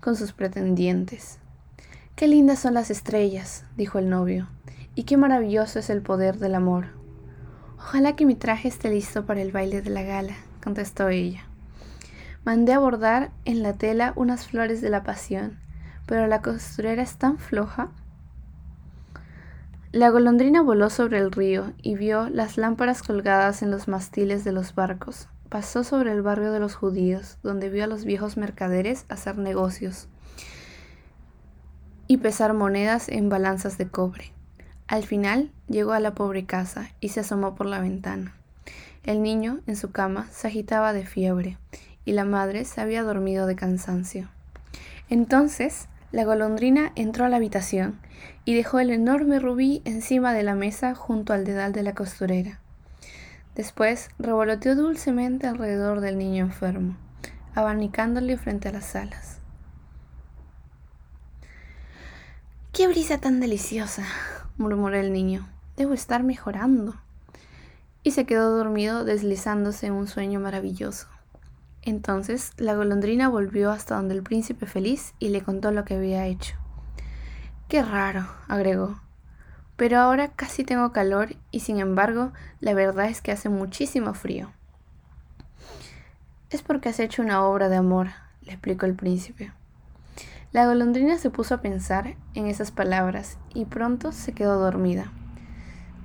con 0.00 0.16
sus 0.16 0.32
pretendientes. 0.32 1.38
Qué 2.16 2.28
lindas 2.28 2.58
son 2.58 2.74
las 2.74 2.90
estrellas, 2.90 3.64
dijo 3.76 3.98
el 3.98 4.08
novio, 4.08 4.48
y 4.94 5.04
qué 5.04 5.18
maravilloso 5.18 5.78
es 5.78 5.90
el 5.90 6.00
poder 6.00 6.38
del 6.38 6.54
amor. 6.54 7.01
Ojalá 7.84 8.14
que 8.14 8.26
mi 8.26 8.34
traje 8.36 8.68
esté 8.68 8.90
listo 8.90 9.26
para 9.26 9.42
el 9.42 9.52
baile 9.52 9.82
de 9.82 9.90
la 9.90 10.02
gala, 10.02 10.34
contestó 10.62 11.08
ella. 11.08 11.42
Mandé 12.44 12.72
a 12.72 12.78
bordar 12.78 13.32
en 13.44 13.62
la 13.62 13.74
tela 13.74 14.12
unas 14.16 14.46
flores 14.46 14.80
de 14.80 14.88
la 14.88 15.02
pasión, 15.02 15.58
pero 16.06 16.26
la 16.26 16.42
costurera 16.42 17.02
es 17.02 17.16
tan 17.16 17.38
floja. 17.38 17.90
La 19.90 20.08
golondrina 20.10 20.62
voló 20.62 20.90
sobre 20.90 21.18
el 21.18 21.32
río 21.32 21.72
y 21.82 21.96
vio 21.96 22.30
las 22.30 22.56
lámparas 22.56 23.02
colgadas 23.02 23.62
en 23.62 23.70
los 23.70 23.88
mastiles 23.88 24.42
de 24.44 24.52
los 24.52 24.74
barcos. 24.74 25.28
Pasó 25.48 25.84
sobre 25.84 26.12
el 26.12 26.22
barrio 26.22 26.50
de 26.52 26.60
los 26.60 26.76
judíos, 26.76 27.36
donde 27.42 27.68
vio 27.68 27.84
a 27.84 27.88
los 27.88 28.04
viejos 28.04 28.36
mercaderes 28.36 29.04
hacer 29.08 29.36
negocios 29.36 30.08
y 32.06 32.18
pesar 32.18 32.54
monedas 32.54 33.08
en 33.08 33.28
balanzas 33.28 33.76
de 33.76 33.88
cobre. 33.88 34.32
Al 34.86 35.04
final 35.04 35.50
llegó 35.68 35.92
a 35.92 36.00
la 36.00 36.14
pobre 36.14 36.44
casa 36.44 36.90
y 37.00 37.10
se 37.10 37.20
asomó 37.20 37.54
por 37.54 37.66
la 37.66 37.80
ventana. 37.80 38.34
El 39.04 39.22
niño, 39.22 39.60
en 39.66 39.76
su 39.76 39.90
cama, 39.90 40.28
se 40.30 40.48
agitaba 40.48 40.92
de 40.92 41.06
fiebre 41.06 41.58
y 42.04 42.12
la 42.12 42.24
madre 42.24 42.64
se 42.64 42.80
había 42.80 43.02
dormido 43.02 43.46
de 43.46 43.56
cansancio. 43.56 44.28
Entonces 45.08 45.88
la 46.12 46.24
golondrina 46.24 46.92
entró 46.94 47.24
a 47.24 47.28
la 47.28 47.36
habitación 47.36 47.98
y 48.44 48.54
dejó 48.54 48.80
el 48.80 48.90
enorme 48.90 49.38
rubí 49.38 49.82
encima 49.84 50.32
de 50.34 50.42
la 50.42 50.54
mesa 50.54 50.94
junto 50.94 51.32
al 51.32 51.44
dedal 51.44 51.72
de 51.72 51.82
la 51.82 51.94
costurera. 51.94 52.60
Después 53.54 54.10
revoloteó 54.18 54.76
dulcemente 54.76 55.46
alrededor 55.46 56.00
del 56.00 56.18
niño 56.18 56.44
enfermo, 56.44 56.96
abanicándole 57.54 58.36
frente 58.36 58.68
a 58.68 58.72
las 58.72 58.94
alas. 58.94 59.38
¡Qué 62.72 62.88
brisa 62.88 63.18
tan 63.18 63.40
deliciosa! 63.40 64.04
Murmuró 64.56 64.96
el 64.96 65.12
niño. 65.12 65.48
Debo 65.76 65.94
estar 65.94 66.22
mejorando. 66.22 66.96
Y 68.02 68.12
se 68.12 68.26
quedó 68.26 68.56
dormido 68.56 69.04
deslizándose 69.04 69.86
en 69.86 69.92
un 69.94 70.06
sueño 70.06 70.40
maravilloso. 70.40 71.08
Entonces 71.82 72.52
la 72.56 72.74
golondrina 72.74 73.28
volvió 73.28 73.70
hasta 73.70 73.96
donde 73.96 74.14
el 74.14 74.22
príncipe 74.22 74.66
feliz 74.66 75.14
y 75.18 75.30
le 75.30 75.42
contó 75.42 75.72
lo 75.72 75.84
que 75.84 75.94
había 75.94 76.26
hecho. 76.26 76.56
Qué 77.68 77.82
raro, 77.82 78.28
agregó. 78.48 79.00
Pero 79.76 79.98
ahora 79.98 80.28
casi 80.28 80.62
tengo 80.62 80.92
calor 80.92 81.34
y 81.50 81.60
sin 81.60 81.80
embargo 81.80 82.32
la 82.60 82.74
verdad 82.74 83.06
es 83.06 83.20
que 83.20 83.32
hace 83.32 83.48
muchísimo 83.48 84.14
frío. 84.14 84.52
Es 86.50 86.62
porque 86.62 86.90
has 86.90 87.00
hecho 87.00 87.22
una 87.22 87.44
obra 87.44 87.68
de 87.68 87.76
amor, 87.76 88.08
le 88.42 88.52
explicó 88.52 88.86
el 88.86 88.94
príncipe. 88.94 89.52
La 90.52 90.66
golondrina 90.66 91.16
se 91.16 91.30
puso 91.30 91.54
a 91.54 91.62
pensar 91.62 92.14
en 92.34 92.46
esas 92.46 92.70
palabras 92.70 93.38
y 93.54 93.64
pronto 93.64 94.12
se 94.12 94.34
quedó 94.34 94.60
dormida. 94.60 95.10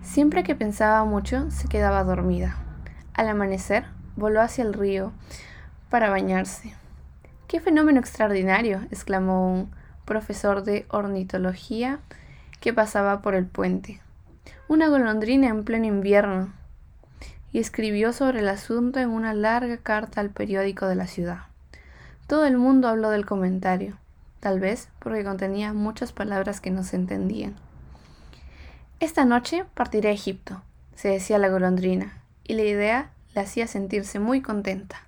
Siempre 0.02 0.46
que 0.46 0.56
pensaba 0.56 1.04
mucho, 1.04 1.52
se 1.52 1.68
quedaba 1.68 2.06
dormida. 2.06 2.56
Al 3.14 3.28
amanecer, 3.28 3.88
voló 4.16 4.40
hacia 4.40 4.64
el 4.64 4.74
río 4.74 5.12
para 5.90 6.10
bañarse. 6.10 6.74
¡Qué 7.50 7.60
fenómeno 7.60 8.00
extraordinario! 8.00 8.88
exclamó 8.90 9.52
un 9.52 9.72
profesor 10.06 10.64
de 10.64 10.86
ornitología 10.88 12.00
que 12.62 12.72
pasaba 12.72 13.22
por 13.22 13.36
el 13.36 13.48
puente. 13.48 14.00
Una 14.70 14.88
golondrina 14.88 15.50
en 15.50 15.66
pleno 15.66 15.88
invierno. 15.88 16.54
Y 17.52 17.60
escribió 17.60 18.14
sobre 18.14 18.40
el 18.40 18.48
asunto 18.48 19.00
en 19.00 19.10
una 19.10 19.34
larga 19.34 19.76
carta 19.76 20.22
al 20.22 20.30
periódico 20.30 20.88
de 20.88 20.96
la 20.96 21.08
ciudad. 21.08 21.40
Todo 22.28 22.46
el 22.46 22.58
mundo 22.58 22.88
habló 22.88 23.10
del 23.10 23.26
comentario 23.26 23.98
tal 24.40 24.60
vez 24.60 24.90
porque 25.00 25.24
contenía 25.24 25.74
muchas 25.74 26.12
palabras 26.12 26.62
que 26.62 26.72
no 26.72 26.84
se 26.84 26.96
entendían. 26.96 27.56
Esta 29.00 29.26
noche 29.26 29.66
partiré 29.74 30.10
a 30.10 30.14
Egipto, 30.14 30.62
se 30.96 31.10
decía 31.10 31.38
la 31.38 31.50
golondrina, 31.50 32.24
y 32.44 32.54
la 32.54 32.64
idea 32.64 33.12
la 33.36 33.42
hacía 33.42 33.68
sentirse 33.68 34.20
muy 34.20 34.42
contenta. 34.42 35.08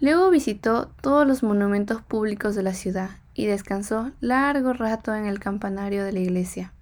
Luego 0.00 0.30
visitó 0.30 0.88
todos 1.00 1.26
los 1.26 1.42
monumentos 1.42 2.02
públicos 2.02 2.54
de 2.54 2.62
la 2.62 2.74
ciudad 2.74 3.10
y 3.34 3.46
descansó 3.46 4.12
largo 4.20 4.72
rato 4.72 5.14
en 5.14 5.26
el 5.26 5.38
campanario 5.38 6.04
de 6.04 6.12
la 6.12 6.20
iglesia. 6.20 6.72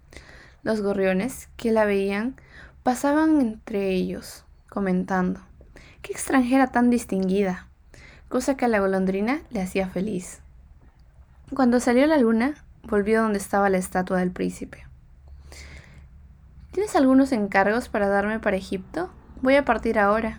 Los 0.62 0.80
gorriones 0.82 1.48
que 1.56 1.72
la 1.72 1.84
veían 1.84 2.36
pasaban 2.82 3.40
entre 3.40 3.90
ellos, 3.90 4.44
comentando, 4.68 5.40
¡Qué 6.02 6.12
extranjera 6.12 6.68
tan 6.68 6.90
distinguida! 6.90 7.69
Cosa 8.30 8.56
que 8.56 8.64
a 8.64 8.68
la 8.68 8.78
golondrina 8.78 9.40
le 9.50 9.60
hacía 9.60 9.88
feliz. 9.88 10.40
Cuando 11.52 11.80
salió 11.80 12.06
la 12.06 12.16
luna, 12.16 12.54
volvió 12.84 13.22
donde 13.22 13.40
estaba 13.40 13.68
la 13.68 13.78
estatua 13.78 14.18
del 14.18 14.30
príncipe. 14.30 14.86
¿Tienes 16.70 16.94
algunos 16.94 17.32
encargos 17.32 17.88
para 17.88 18.08
darme 18.08 18.38
para 18.38 18.56
Egipto? 18.56 19.10
Voy 19.42 19.56
a 19.56 19.64
partir 19.64 19.98
ahora. 19.98 20.38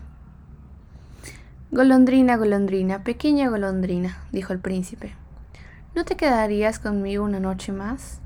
Golondrina, 1.72 2.38
golondrina, 2.38 3.04
pequeña 3.04 3.50
golondrina, 3.50 4.24
dijo 4.32 4.54
el 4.54 4.60
príncipe. 4.60 5.14
¿No 5.94 6.06
te 6.06 6.16
quedarías 6.16 6.80
conmigo 6.80 7.26
una 7.26 7.42
noche 7.42 7.74
más? 7.74 8.22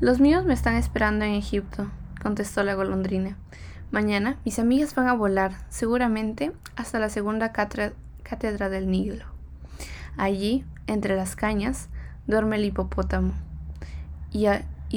Los 0.00 0.20
míos 0.20 0.44
me 0.44 0.52
están 0.52 0.74
esperando 0.74 1.24
en 1.24 1.32
Egipto, 1.32 1.90
contestó 2.22 2.62
la 2.62 2.74
golondrina. 2.74 3.38
Mañana 3.90 4.36
mis 4.44 4.58
amigas 4.58 4.94
van 4.94 5.08
a 5.08 5.14
volar, 5.14 5.52
seguramente, 5.70 6.52
hasta 6.76 6.98
la 6.98 7.08
segunda 7.08 7.52
cátedra 7.52 7.94
Cátedra 8.30 8.68
del 8.68 8.88
Nilo. 8.88 9.24
Allí, 10.16 10.64
entre 10.86 11.16
las 11.16 11.34
cañas, 11.34 11.88
duerme 12.28 12.58
el 12.58 12.64
hipopótamo. 12.64 13.32
Y, 14.30 14.46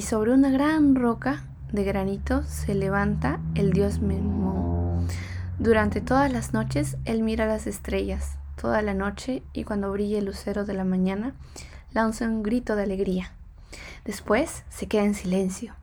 sobre 0.04 0.34
una 0.34 0.52
gran 0.52 0.94
roca 0.94 1.42
de 1.72 1.84
granito 1.84 2.44
se 2.44 2.76
levanta 2.76 3.40
el 3.56 3.74
dios 3.74 4.02
Memón. 4.02 5.08
Durante 5.58 6.00
todas 6.00 6.32
las 6.32 6.54
noches 6.54 6.98
él 7.06 7.24
mira 7.24 7.48
las 7.48 7.66
estrellas, 7.66 8.38
toda 8.56 8.84
la 8.84 8.94
noche 8.94 9.42
y 9.52 9.64
cuando 9.64 9.92
brille 9.92 10.20
el 10.20 10.26
lucero 10.26 10.64
de 10.64 10.76
la 10.76 10.84
mañana, 10.84 11.34
lanza 11.92 12.28
un 12.28 12.44
grito 12.44 12.76
de 12.76 12.84
alegría. 12.84 13.32
Después 14.06 14.64
se 14.70 14.86
queda 14.86 15.06
en 15.06 15.16
silencio. 15.16 15.74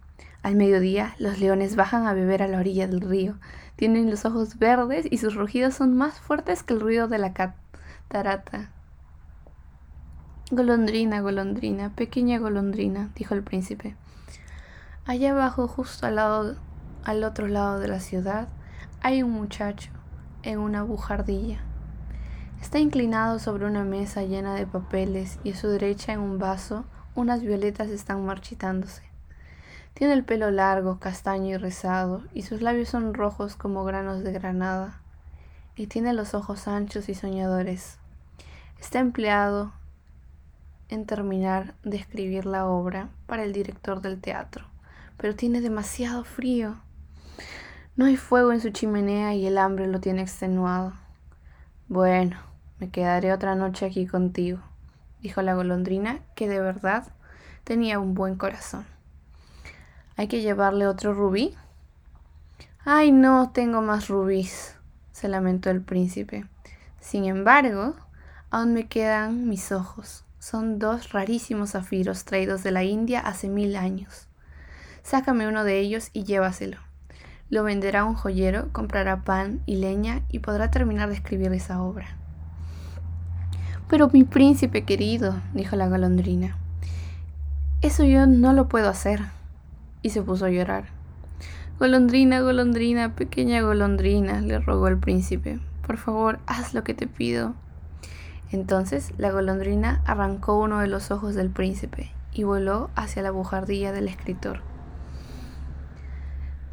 Al 0.42 0.56
mediodía 0.56 1.14
los 1.18 1.38
leones 1.38 1.76
bajan 1.76 2.06
a 2.06 2.14
beber 2.14 2.42
a 2.42 2.48
la 2.48 2.58
orilla 2.58 2.86
del 2.86 3.02
río, 3.02 3.36
tienen 3.76 4.10
los 4.10 4.24
ojos 4.24 4.58
verdes 4.58 5.06
y 5.10 5.18
sus 5.18 5.34
rugidos 5.34 5.74
son 5.74 5.96
más 5.96 6.18
fuertes 6.18 6.62
que 6.62 6.74
el 6.74 6.80
ruido 6.80 7.08
de 7.08 7.18
la 7.18 7.32
catarata. 7.34 8.70
Golondrina, 10.50 11.20
golondrina, 11.20 11.90
pequeña 11.94 12.38
golondrina, 12.38 13.10
dijo 13.14 13.34
el 13.34 13.42
príncipe. 13.42 13.96
Allá 15.06 15.32
abajo, 15.32 15.68
justo 15.68 16.06
al 16.06 16.16
lado, 16.16 16.56
al 17.04 17.22
otro 17.24 17.46
lado 17.46 17.78
de 17.78 17.88
la 17.88 18.00
ciudad, 18.00 18.48
hay 19.02 19.22
un 19.22 19.30
muchacho 19.30 19.90
en 20.42 20.58
una 20.58 20.82
bujardilla. 20.82 21.60
Está 22.60 22.78
inclinado 22.78 23.38
sobre 23.38 23.66
una 23.66 23.84
mesa 23.84 24.22
llena 24.22 24.54
de 24.54 24.66
papeles 24.66 25.38
y 25.44 25.52
a 25.52 25.56
su 25.56 25.68
derecha 25.68 26.12
en 26.12 26.20
un 26.20 26.38
vaso 26.38 26.84
unas 27.14 27.42
violetas 27.42 27.88
están 27.88 28.24
marchitándose. 28.24 29.09
Tiene 30.00 30.14
el 30.14 30.24
pelo 30.24 30.50
largo, 30.50 30.98
castaño 30.98 31.50
y 31.50 31.56
rizado, 31.58 32.22
y 32.32 32.40
sus 32.40 32.62
labios 32.62 32.88
son 32.88 33.12
rojos 33.12 33.54
como 33.54 33.84
granos 33.84 34.24
de 34.24 34.32
granada, 34.32 34.98
y 35.76 35.88
tiene 35.88 36.14
los 36.14 36.32
ojos 36.32 36.68
anchos 36.68 37.10
y 37.10 37.14
soñadores. 37.14 37.98
Está 38.80 39.00
empleado 39.00 39.74
en 40.88 41.04
terminar 41.04 41.74
de 41.82 41.98
escribir 41.98 42.46
la 42.46 42.66
obra 42.66 43.10
para 43.26 43.44
el 43.44 43.52
director 43.52 44.00
del 44.00 44.22
teatro, 44.22 44.64
pero 45.18 45.36
tiene 45.36 45.60
demasiado 45.60 46.24
frío. 46.24 46.76
No 47.94 48.06
hay 48.06 48.16
fuego 48.16 48.52
en 48.52 48.62
su 48.62 48.70
chimenea 48.70 49.34
y 49.34 49.46
el 49.46 49.58
hambre 49.58 49.86
lo 49.86 50.00
tiene 50.00 50.22
extenuado. 50.22 50.94
Bueno, 51.88 52.38
me 52.78 52.88
quedaré 52.88 53.34
otra 53.34 53.54
noche 53.54 53.84
aquí 53.84 54.06
contigo, 54.06 54.60
dijo 55.20 55.42
la 55.42 55.52
golondrina, 55.52 56.20
que 56.34 56.48
de 56.48 56.58
verdad 56.58 57.06
tenía 57.64 57.98
un 57.98 58.14
buen 58.14 58.36
corazón. 58.36 58.86
¿Hay 60.20 60.28
que 60.28 60.42
llevarle 60.42 60.86
otro 60.86 61.14
rubí? 61.14 61.54
Ay, 62.84 63.10
no 63.10 63.52
tengo 63.54 63.80
más 63.80 64.08
rubíes, 64.08 64.76
se 65.12 65.28
lamentó 65.28 65.70
el 65.70 65.80
príncipe. 65.80 66.44
Sin 67.00 67.24
embargo, 67.24 67.94
aún 68.50 68.74
me 68.74 68.86
quedan 68.86 69.48
mis 69.48 69.72
ojos. 69.72 70.26
Son 70.38 70.78
dos 70.78 71.14
rarísimos 71.14 71.70
zafiros 71.70 72.26
traídos 72.26 72.62
de 72.62 72.70
la 72.70 72.84
India 72.84 73.20
hace 73.20 73.48
mil 73.48 73.76
años. 73.76 74.28
Sácame 75.02 75.48
uno 75.48 75.64
de 75.64 75.80
ellos 75.80 76.10
y 76.12 76.24
llévaselo. 76.24 76.76
Lo 77.48 77.64
venderá 77.64 78.04
un 78.04 78.14
joyero, 78.14 78.70
comprará 78.72 79.24
pan 79.24 79.62
y 79.64 79.76
leña 79.76 80.20
y 80.28 80.40
podrá 80.40 80.70
terminar 80.70 81.08
de 81.08 81.14
escribir 81.14 81.50
esa 81.54 81.80
obra. 81.80 82.08
Pero 83.88 84.10
mi 84.12 84.24
príncipe 84.24 84.84
querido, 84.84 85.40
dijo 85.54 85.76
la 85.76 85.88
golondrina, 85.88 86.58
eso 87.80 88.04
yo 88.04 88.26
no 88.26 88.52
lo 88.52 88.68
puedo 88.68 88.90
hacer. 88.90 89.39
Y 90.02 90.10
se 90.10 90.22
puso 90.22 90.46
a 90.46 90.50
llorar. 90.50 90.84
Golondrina, 91.78 92.40
golondrina, 92.40 93.14
pequeña 93.14 93.62
golondrina, 93.62 94.40
le 94.40 94.58
rogó 94.58 94.88
el 94.88 94.98
príncipe, 94.98 95.60
por 95.86 95.96
favor, 95.96 96.38
haz 96.46 96.74
lo 96.74 96.84
que 96.84 96.94
te 96.94 97.06
pido. 97.06 97.54
Entonces 98.52 99.12
la 99.16 99.30
golondrina 99.30 100.02
arrancó 100.04 100.58
uno 100.58 100.80
de 100.80 100.86
los 100.86 101.10
ojos 101.10 101.34
del 101.34 101.50
príncipe 101.50 102.12
y 102.32 102.44
voló 102.44 102.90
hacia 102.94 103.22
la 103.22 103.30
bujardilla 103.30 103.92
del 103.92 104.08
escritor. 104.08 104.60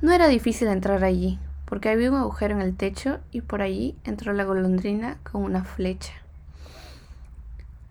No 0.01 0.11
era 0.11 0.27
difícil 0.27 0.67
entrar 0.67 1.03
allí, 1.03 1.39
porque 1.65 1.89
había 1.89 2.11
un 2.11 2.17
agujero 2.17 2.53
en 2.53 2.61
el 2.61 2.75
techo 2.75 3.19
y 3.31 3.41
por 3.41 3.61
allí 3.61 3.95
entró 4.03 4.33
la 4.33 4.43
golondrina 4.43 5.17
con 5.23 5.43
una 5.43 5.63
flecha. 5.63 6.13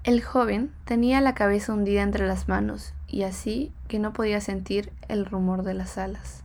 El 0.05 0.23
joven 0.23 0.71
tenía 0.85 1.21
la 1.21 1.35
cabeza 1.35 1.73
hundida 1.73 2.03
entre 2.03 2.29
las 2.29 2.47
manos 2.47 2.95
y 3.09 3.25
así 3.25 3.73
que 3.87 3.99
no 3.99 4.13
podía 4.13 4.41
sentir 4.41 4.93
el 5.09 5.27
rumor 5.27 5.63
de 5.63 5.75
las 5.75 5.99
alas. 5.99 6.43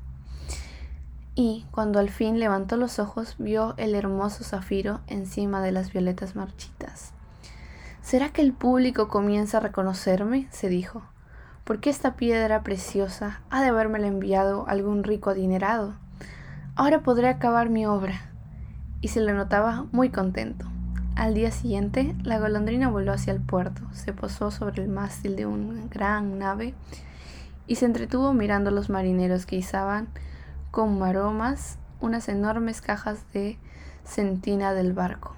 Y 1.35 1.65
cuando 1.71 1.99
al 1.99 2.09
fin 2.09 2.39
levantó 2.39 2.77
los 2.77 2.99
ojos 2.99 3.35
vio 3.37 3.73
el 3.77 3.95
hermoso 3.95 4.43
zafiro 4.43 5.01
encima 5.07 5.61
de 5.61 5.71
las 5.71 5.91
violetas 5.93 6.35
marchitas. 6.35 7.13
¿Será 8.01 8.29
que 8.29 8.41
el 8.41 8.53
público 8.53 9.07
comienza 9.07 9.57
a 9.57 9.61
reconocerme? 9.61 10.47
se 10.51 10.69
dijo 10.69 11.03
porque 11.63 11.89
esta 11.89 12.15
piedra 12.15 12.63
preciosa 12.63 13.41
ha 13.49 13.61
de 13.61 13.69
habérmela 13.69 14.07
enviado 14.07 14.67
algún 14.67 15.03
rico 15.03 15.29
adinerado. 15.29 15.93
Ahora 16.75 17.01
podré 17.01 17.29
acabar 17.29 17.69
mi 17.69 17.85
obra. 17.85 18.29
Y 19.01 19.09
se 19.09 19.21
le 19.21 19.33
notaba 19.33 19.85
muy 19.91 20.09
contento. 20.09 20.65
Al 21.15 21.33
día 21.33 21.51
siguiente, 21.51 22.15
la 22.23 22.39
golondrina 22.39 22.89
voló 22.89 23.13
hacia 23.13 23.33
el 23.33 23.41
puerto, 23.41 23.81
se 23.93 24.13
posó 24.13 24.51
sobre 24.51 24.83
el 24.83 24.89
mástil 24.89 25.35
de 25.35 25.45
una 25.45 25.85
gran 25.87 26.39
nave 26.39 26.73
y 27.67 27.75
se 27.75 27.85
entretuvo 27.85 28.33
mirando 28.33 28.69
a 28.69 28.73
los 28.73 28.89
marineros 28.89 29.45
que 29.45 29.55
izaban 29.55 30.09
con 30.71 30.99
maromas 30.99 31.77
unas 31.99 32.27
enormes 32.29 32.81
cajas 32.81 33.31
de 33.33 33.57
centina 34.03 34.73
del 34.73 34.93
barco. 34.93 35.35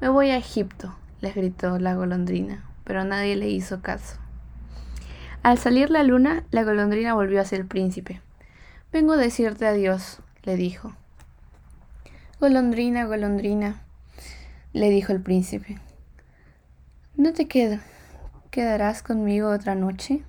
Me 0.00 0.08
voy 0.08 0.30
a 0.30 0.36
Egipto, 0.36 0.94
les 1.20 1.34
gritó 1.34 1.78
la 1.78 1.94
golondrina, 1.94 2.64
pero 2.84 3.04
nadie 3.04 3.36
le 3.36 3.48
hizo 3.50 3.82
caso. 3.82 4.16
Al 5.42 5.58
salir 5.58 5.90
la 5.90 6.02
luna, 6.02 6.44
la 6.50 6.64
golondrina 6.64 7.14
volvió 7.14 7.40
hacia 7.40 7.58
el 7.58 7.66
príncipe. 7.66 8.20
Vengo 8.92 9.14
a 9.14 9.16
decirte 9.16 9.66
adiós, 9.66 10.20
le 10.42 10.56
dijo. 10.56 10.94
Golondrina, 12.40 13.04
golondrina, 13.04 13.82
le 14.72 14.90
dijo 14.90 15.12
el 15.12 15.20
príncipe. 15.20 15.78
¿No 17.16 17.32
te 17.32 17.46
quedo? 17.46 17.78
¿Quedarás 18.50 19.02
conmigo 19.02 19.50
otra 19.50 19.74
noche? 19.74 20.24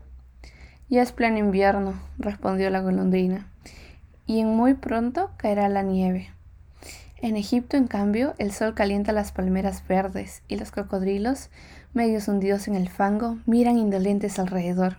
Ya 0.93 1.01
es 1.01 1.11
pleno 1.11 1.39
invierno, 1.39 1.99
respondió 2.19 2.69
la 2.69 2.79
golondrina, 2.79 3.47
y 4.27 4.41
en 4.41 4.49
muy 4.49 4.75
pronto 4.75 5.31
caerá 5.37 5.67
la 5.67 5.81
nieve. 5.81 6.29
En 7.19 7.35
Egipto, 7.35 7.77
en 7.77 7.87
cambio, 7.87 8.35
el 8.37 8.51
sol 8.51 8.75
calienta 8.75 9.11
las 9.11 9.31
palmeras 9.31 9.83
verdes 9.87 10.43
y 10.47 10.55
los 10.55 10.69
cocodrilos, 10.69 11.49
medios 11.95 12.27
hundidos 12.27 12.67
en 12.67 12.75
el 12.75 12.89
fango, 12.89 13.39
miran 13.47 13.79
indolentes 13.79 14.37
alrededor. 14.37 14.97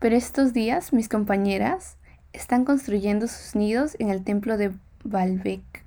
Pero 0.00 0.16
estos 0.16 0.52
días 0.52 0.92
mis 0.92 1.08
compañeras 1.08 1.96
están 2.34 2.66
construyendo 2.66 3.26
sus 3.26 3.56
nidos 3.56 3.96
en 3.98 4.10
el 4.10 4.22
templo 4.22 4.58
de 4.58 4.72
Baalbek. 5.02 5.82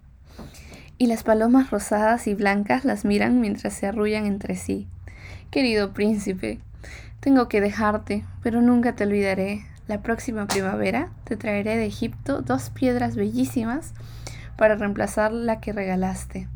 Y 0.97 1.05
las 1.05 1.21
palomas 1.21 1.69
rosadas 1.69 2.25
y 2.25 2.33
blancas 2.33 2.83
las 2.83 3.05
miran 3.05 3.39
mientras 3.41 3.73
se 3.73 3.85
arrullan 3.85 4.25
entre 4.25 4.55
sí. 4.55 4.87
Querido 5.51 5.93
príncipe, 5.93 6.57
tengo 7.19 7.49
que 7.49 7.61
dejarte, 7.61 8.25
pero 8.41 8.61
nunca 8.61 8.95
te 8.95 9.03
olvidaré. 9.03 9.65
La 9.87 10.01
próxima 10.01 10.47
primavera 10.47 11.09
te 11.23 11.35
traeré 11.35 11.75
de 11.75 11.85
Egipto 11.85 12.41
dos 12.41 12.69
piedras 12.69 13.15
bellísimas 13.15 13.93
para 14.57 14.75
reemplazar 14.75 15.31
la 15.31 15.59
que 15.59 15.73
regalaste. 15.73 16.47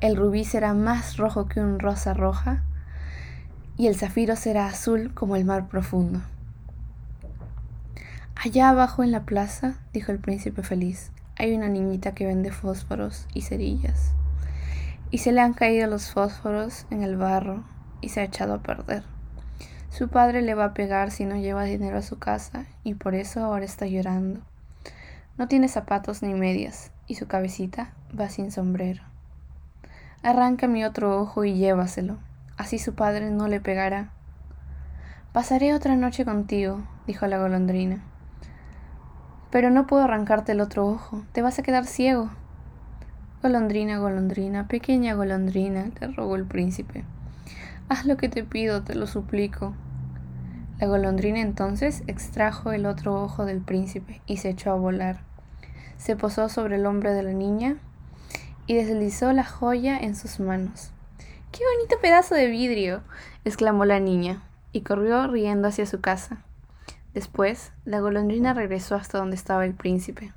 El 0.00 0.16
rubí 0.16 0.44
será 0.44 0.72
más 0.72 1.16
rojo 1.16 1.46
que 1.46 1.60
un 1.60 1.78
rosa 1.78 2.14
roja 2.14 2.62
y 3.76 3.86
el 3.86 3.96
zafiro 3.96 4.34
será 4.34 4.66
azul 4.66 5.12
como 5.14 5.36
el 5.36 5.44
mar 5.44 5.68
profundo. 5.68 6.22
Allá 8.34 8.70
abajo 8.70 9.04
en 9.04 9.12
la 9.12 9.24
plaza, 9.24 9.74
dijo 9.92 10.10
el 10.12 10.18
príncipe 10.18 10.62
feliz, 10.62 11.12
hay 11.36 11.54
una 11.54 11.68
niñita 11.68 12.14
que 12.14 12.26
vende 12.26 12.50
fósforos 12.50 13.26
y 13.34 13.42
cerillas. 13.42 14.12
Y 15.10 15.18
se 15.18 15.32
le 15.32 15.42
han 15.42 15.52
caído 15.52 15.86
los 15.86 16.10
fósforos 16.10 16.86
en 16.90 17.02
el 17.02 17.16
barro 17.16 17.64
y 18.00 18.08
se 18.08 18.20
ha 18.20 18.24
echado 18.24 18.54
a 18.54 18.62
perder. 18.62 19.04
Su 19.90 20.08
padre 20.08 20.40
le 20.40 20.54
va 20.54 20.66
a 20.66 20.74
pegar 20.74 21.10
si 21.10 21.24
no 21.24 21.36
lleva 21.36 21.64
dinero 21.64 21.98
a 21.98 22.02
su 22.02 22.18
casa 22.18 22.64
y 22.84 22.94
por 22.94 23.14
eso 23.14 23.44
ahora 23.44 23.64
está 23.64 23.86
llorando. 23.86 24.40
No 25.36 25.48
tiene 25.48 25.66
zapatos 25.66 26.22
ni 26.22 26.32
medias 26.32 26.92
y 27.08 27.16
su 27.16 27.26
cabecita 27.26 27.92
va 28.18 28.28
sin 28.28 28.52
sombrero. 28.52 29.02
Arranca 30.22 30.68
mi 30.68 30.84
otro 30.84 31.20
ojo 31.20 31.44
y 31.44 31.54
llévaselo, 31.54 32.18
así 32.56 32.78
su 32.78 32.94
padre 32.94 33.30
no 33.30 33.48
le 33.48 33.60
pegará. 33.60 34.10
Pasaré 35.32 35.74
otra 35.74 35.96
noche 35.96 36.24
contigo, 36.24 36.82
dijo 37.06 37.26
la 37.26 37.38
golondrina. 37.38 38.02
Pero 39.50 39.70
no 39.70 39.88
puedo 39.88 40.04
arrancarte 40.04 40.52
el 40.52 40.60
otro 40.60 40.86
ojo, 40.86 41.24
te 41.32 41.42
vas 41.42 41.58
a 41.58 41.62
quedar 41.62 41.86
ciego. 41.86 42.30
Golondrina, 43.42 43.98
golondrina, 43.98 44.68
pequeña 44.68 45.14
golondrina, 45.14 45.90
le 46.00 46.06
rogó 46.08 46.36
el 46.36 46.44
príncipe. 46.44 47.04
Haz 47.90 48.06
lo 48.06 48.16
que 48.16 48.28
te 48.28 48.44
pido, 48.44 48.84
te 48.84 48.94
lo 48.94 49.08
suplico. 49.08 49.74
La 50.78 50.86
golondrina 50.86 51.40
entonces 51.40 52.04
extrajo 52.06 52.70
el 52.70 52.86
otro 52.86 53.20
ojo 53.20 53.44
del 53.46 53.62
príncipe 53.62 54.22
y 54.26 54.36
se 54.36 54.50
echó 54.50 54.70
a 54.70 54.76
volar. 54.76 55.24
Se 55.96 56.14
posó 56.14 56.48
sobre 56.48 56.76
el 56.76 56.86
hombro 56.86 57.12
de 57.12 57.24
la 57.24 57.32
niña 57.32 57.78
y 58.68 58.76
deslizó 58.76 59.32
la 59.32 59.42
joya 59.42 59.98
en 59.98 60.14
sus 60.14 60.38
manos. 60.38 60.92
¡Qué 61.50 61.64
bonito 61.64 62.00
pedazo 62.00 62.36
de 62.36 62.46
vidrio! 62.46 63.02
exclamó 63.44 63.84
la 63.84 63.98
niña, 63.98 64.40
y 64.70 64.82
corrió 64.82 65.26
riendo 65.26 65.66
hacia 65.66 65.84
su 65.84 66.00
casa. 66.00 66.44
Después, 67.12 67.72
la 67.84 67.98
golondrina 67.98 68.54
regresó 68.54 68.94
hasta 68.94 69.18
donde 69.18 69.34
estaba 69.34 69.64
el 69.64 69.74
príncipe. 69.74 70.32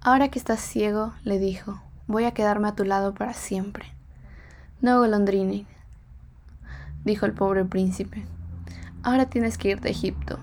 Ahora 0.00 0.30
que 0.30 0.40
estás 0.40 0.58
ciego, 0.58 1.14
le 1.22 1.38
dijo, 1.38 1.80
voy 2.08 2.24
a 2.24 2.34
quedarme 2.34 2.66
a 2.66 2.74
tu 2.74 2.82
lado 2.82 3.14
para 3.14 3.34
siempre. 3.34 3.93
No, 4.80 4.98
golondrina, 4.98 5.64
dijo 7.04 7.26
el 7.26 7.32
pobre 7.32 7.64
príncipe. 7.64 8.24
Ahora 9.02 9.26
tienes 9.26 9.56
que 9.56 9.70
irte 9.70 9.88
a 9.88 9.90
Egipto. 9.90 10.38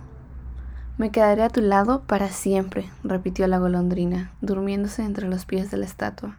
Me 0.97 1.11
quedaré 1.11 1.43
a 1.43 1.49
tu 1.49 1.61
lado 1.61 2.03
para 2.03 2.29
siempre, 2.29 2.89
repitió 3.03 3.45
la 3.47 3.59
golondrina, 3.59 4.31
durmiéndose 4.41 5.03
entre 5.03 5.27
los 5.27 5.45
pies 5.45 5.69
de 5.69 5.77
la 5.77 5.85
estatua. 5.85 6.37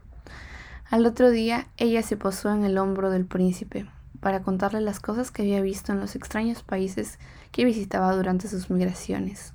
Al 0.91 1.07
otro 1.07 1.31
día, 1.31 1.67
ella 1.77 2.03
se 2.03 2.17
posó 2.17 2.53
en 2.53 2.65
el 2.65 2.79
hombro 2.79 3.11
del 3.11 3.25
príncipe, 3.25 3.87
para 4.21 4.43
contarle 4.43 4.81
las 4.81 4.99
cosas 4.99 5.31
que 5.31 5.43
había 5.43 5.61
visto 5.61 5.93
en 5.93 6.01
los 6.01 6.17
extraños 6.17 6.63
países 6.63 7.19
que 7.51 7.65
visitaba 7.65 8.15
durante 8.17 8.49
sus 8.49 8.71
migraciones. 8.71 9.53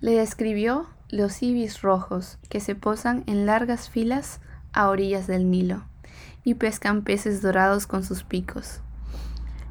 Le 0.00 0.12
describió 0.12 0.86
los 1.08 1.42
ibis 1.42 1.82
rojos 1.82 2.38
que 2.48 2.60
se 2.60 2.74
posan 2.74 3.24
en 3.26 3.46
largas 3.46 3.88
filas 3.88 4.40
a 4.72 4.88
orillas 4.88 5.26
del 5.26 5.50
Nilo 5.50 5.84
y 6.46 6.54
pescan 6.54 7.02
peces 7.02 7.42
dorados 7.42 7.88
con 7.88 8.04
sus 8.04 8.22
picos. 8.22 8.78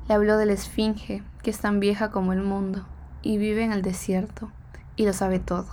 Le 0.09 0.13
habló 0.13 0.37
de 0.37 0.45
la 0.45 0.51
esfinge, 0.51 1.23
que 1.41 1.49
es 1.49 1.59
tan 1.59 1.79
vieja 1.79 2.11
como 2.11 2.33
el 2.33 2.41
mundo 2.41 2.85
y 3.21 3.37
vive 3.37 3.63
en 3.63 3.71
el 3.71 3.81
desierto 3.81 4.51
y 4.97 5.05
lo 5.05 5.13
sabe 5.13 5.39
todo. 5.39 5.67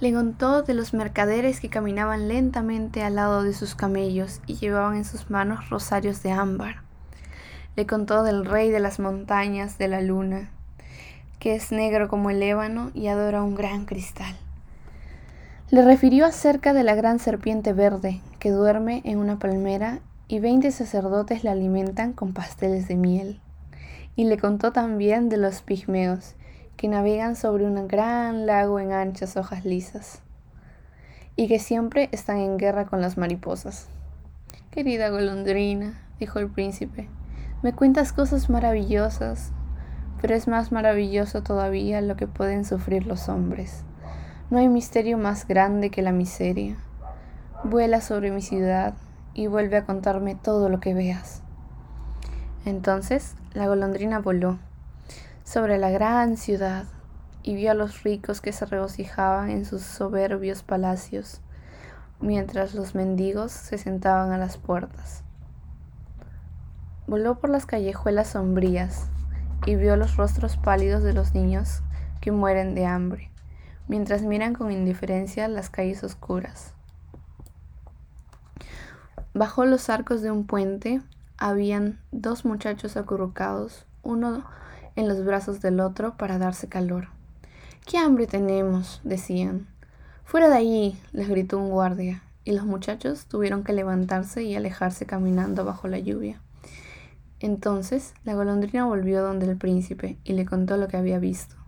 Le 0.00 0.10
contó 0.14 0.62
de 0.62 0.72
los 0.72 0.94
mercaderes 0.94 1.60
que 1.60 1.68
caminaban 1.68 2.28
lentamente 2.28 3.02
al 3.02 3.16
lado 3.16 3.42
de 3.42 3.52
sus 3.52 3.74
camellos 3.74 4.40
y 4.46 4.54
llevaban 4.54 4.96
en 4.96 5.04
sus 5.04 5.28
manos 5.28 5.68
rosarios 5.68 6.22
de 6.22 6.32
ámbar. 6.32 6.76
Le 7.76 7.86
contó 7.86 8.22
del 8.22 8.46
rey 8.46 8.70
de 8.70 8.80
las 8.80 9.00
montañas 9.00 9.76
de 9.76 9.88
la 9.88 10.00
luna, 10.00 10.48
que 11.38 11.54
es 11.56 11.72
negro 11.72 12.08
como 12.08 12.30
el 12.30 12.42
ébano 12.42 12.90
y 12.94 13.08
adora 13.08 13.42
un 13.42 13.54
gran 13.54 13.84
cristal. 13.84 14.34
Le 15.72 15.80
refirió 15.80 16.26
acerca 16.26 16.74
de 16.74 16.84
la 16.84 16.94
gran 16.94 17.18
serpiente 17.18 17.72
verde 17.72 18.20
que 18.38 18.50
duerme 18.50 19.00
en 19.06 19.16
una 19.16 19.38
palmera 19.38 20.00
y 20.28 20.38
veinte 20.38 20.70
sacerdotes 20.70 21.44
la 21.44 21.52
alimentan 21.52 22.12
con 22.12 22.34
pasteles 22.34 22.88
de 22.88 22.96
miel. 22.96 23.40
Y 24.14 24.24
le 24.24 24.36
contó 24.36 24.72
también 24.72 25.30
de 25.30 25.38
los 25.38 25.62
pigmeos, 25.62 26.34
que 26.76 26.88
navegan 26.88 27.36
sobre 27.36 27.64
un 27.64 27.88
gran 27.88 28.44
lago 28.44 28.80
en 28.80 28.92
anchas 28.92 29.38
hojas 29.38 29.64
lisas 29.64 30.20
y 31.36 31.48
que 31.48 31.58
siempre 31.58 32.10
están 32.12 32.36
en 32.36 32.58
guerra 32.58 32.84
con 32.84 33.00
las 33.00 33.16
mariposas. 33.16 33.88
Querida 34.70 35.08
golondrina, 35.08 36.02
dijo 36.20 36.38
el 36.38 36.50
príncipe, 36.50 37.08
me 37.62 37.72
cuentas 37.72 38.12
cosas 38.12 38.50
maravillosas, 38.50 39.52
pero 40.20 40.34
es 40.34 40.48
más 40.48 40.70
maravilloso 40.70 41.42
todavía 41.42 42.02
lo 42.02 42.14
que 42.16 42.26
pueden 42.26 42.66
sufrir 42.66 43.06
los 43.06 43.30
hombres. 43.30 43.86
No 44.50 44.58
hay 44.58 44.68
misterio 44.68 45.18
más 45.18 45.46
grande 45.46 45.90
que 45.90 46.02
la 46.02 46.12
miseria. 46.12 46.76
Vuela 47.64 48.00
sobre 48.00 48.30
mi 48.30 48.42
ciudad 48.42 48.94
y 49.34 49.46
vuelve 49.46 49.78
a 49.78 49.86
contarme 49.86 50.34
todo 50.34 50.68
lo 50.68 50.80
que 50.80 50.94
veas. 50.94 51.42
Entonces 52.64 53.34
la 53.54 53.66
golondrina 53.66 54.20
voló 54.20 54.58
sobre 55.44 55.78
la 55.78 55.90
gran 55.90 56.36
ciudad 56.36 56.84
y 57.42 57.56
vio 57.56 57.72
a 57.72 57.74
los 57.74 58.04
ricos 58.04 58.40
que 58.40 58.52
se 58.52 58.66
regocijaban 58.66 59.50
en 59.50 59.64
sus 59.64 59.82
soberbios 59.82 60.62
palacios, 60.62 61.40
mientras 62.20 62.74
los 62.74 62.94
mendigos 62.94 63.50
se 63.50 63.78
sentaban 63.78 64.30
a 64.30 64.38
las 64.38 64.58
puertas. 64.58 65.24
Voló 67.08 67.38
por 67.38 67.50
las 67.50 67.66
callejuelas 67.66 68.28
sombrías 68.28 69.08
y 69.66 69.74
vio 69.74 69.96
los 69.96 70.16
rostros 70.16 70.56
pálidos 70.56 71.02
de 71.02 71.14
los 71.14 71.34
niños 71.34 71.82
que 72.20 72.30
mueren 72.30 72.76
de 72.76 72.86
hambre, 72.86 73.31
mientras 73.92 74.22
miran 74.22 74.54
con 74.54 74.72
indiferencia 74.72 75.48
las 75.48 75.68
calles 75.68 76.02
oscuras. 76.02 76.72
Bajo 79.34 79.66
los 79.66 79.90
arcos 79.90 80.22
de 80.22 80.30
un 80.30 80.46
puente 80.46 81.02
habían 81.36 82.00
dos 82.10 82.46
muchachos 82.46 82.96
acurrucados, 82.96 83.84
uno 84.02 84.46
en 84.96 85.08
los 85.08 85.22
brazos 85.22 85.60
del 85.60 85.78
otro 85.78 86.16
para 86.16 86.38
darse 86.38 86.68
calor. 86.70 87.08
¡Qué 87.84 87.98
hambre 87.98 88.26
tenemos! 88.26 89.02
decían. 89.04 89.66
Fuera 90.24 90.48
de 90.48 90.56
allí, 90.56 90.98
les 91.12 91.28
gritó 91.28 91.58
un 91.58 91.68
guardia, 91.68 92.22
y 92.44 92.52
los 92.52 92.64
muchachos 92.64 93.26
tuvieron 93.26 93.62
que 93.62 93.74
levantarse 93.74 94.42
y 94.42 94.56
alejarse 94.56 95.04
caminando 95.04 95.66
bajo 95.66 95.86
la 95.86 95.98
lluvia. 95.98 96.40
Entonces 97.40 98.14
la 98.24 98.32
golondrina 98.32 98.86
volvió 98.86 99.22
donde 99.22 99.50
el 99.50 99.58
príncipe 99.58 100.16
y 100.24 100.32
le 100.32 100.46
contó 100.46 100.78
lo 100.78 100.88
que 100.88 100.96
había 100.96 101.18
visto. 101.18 101.61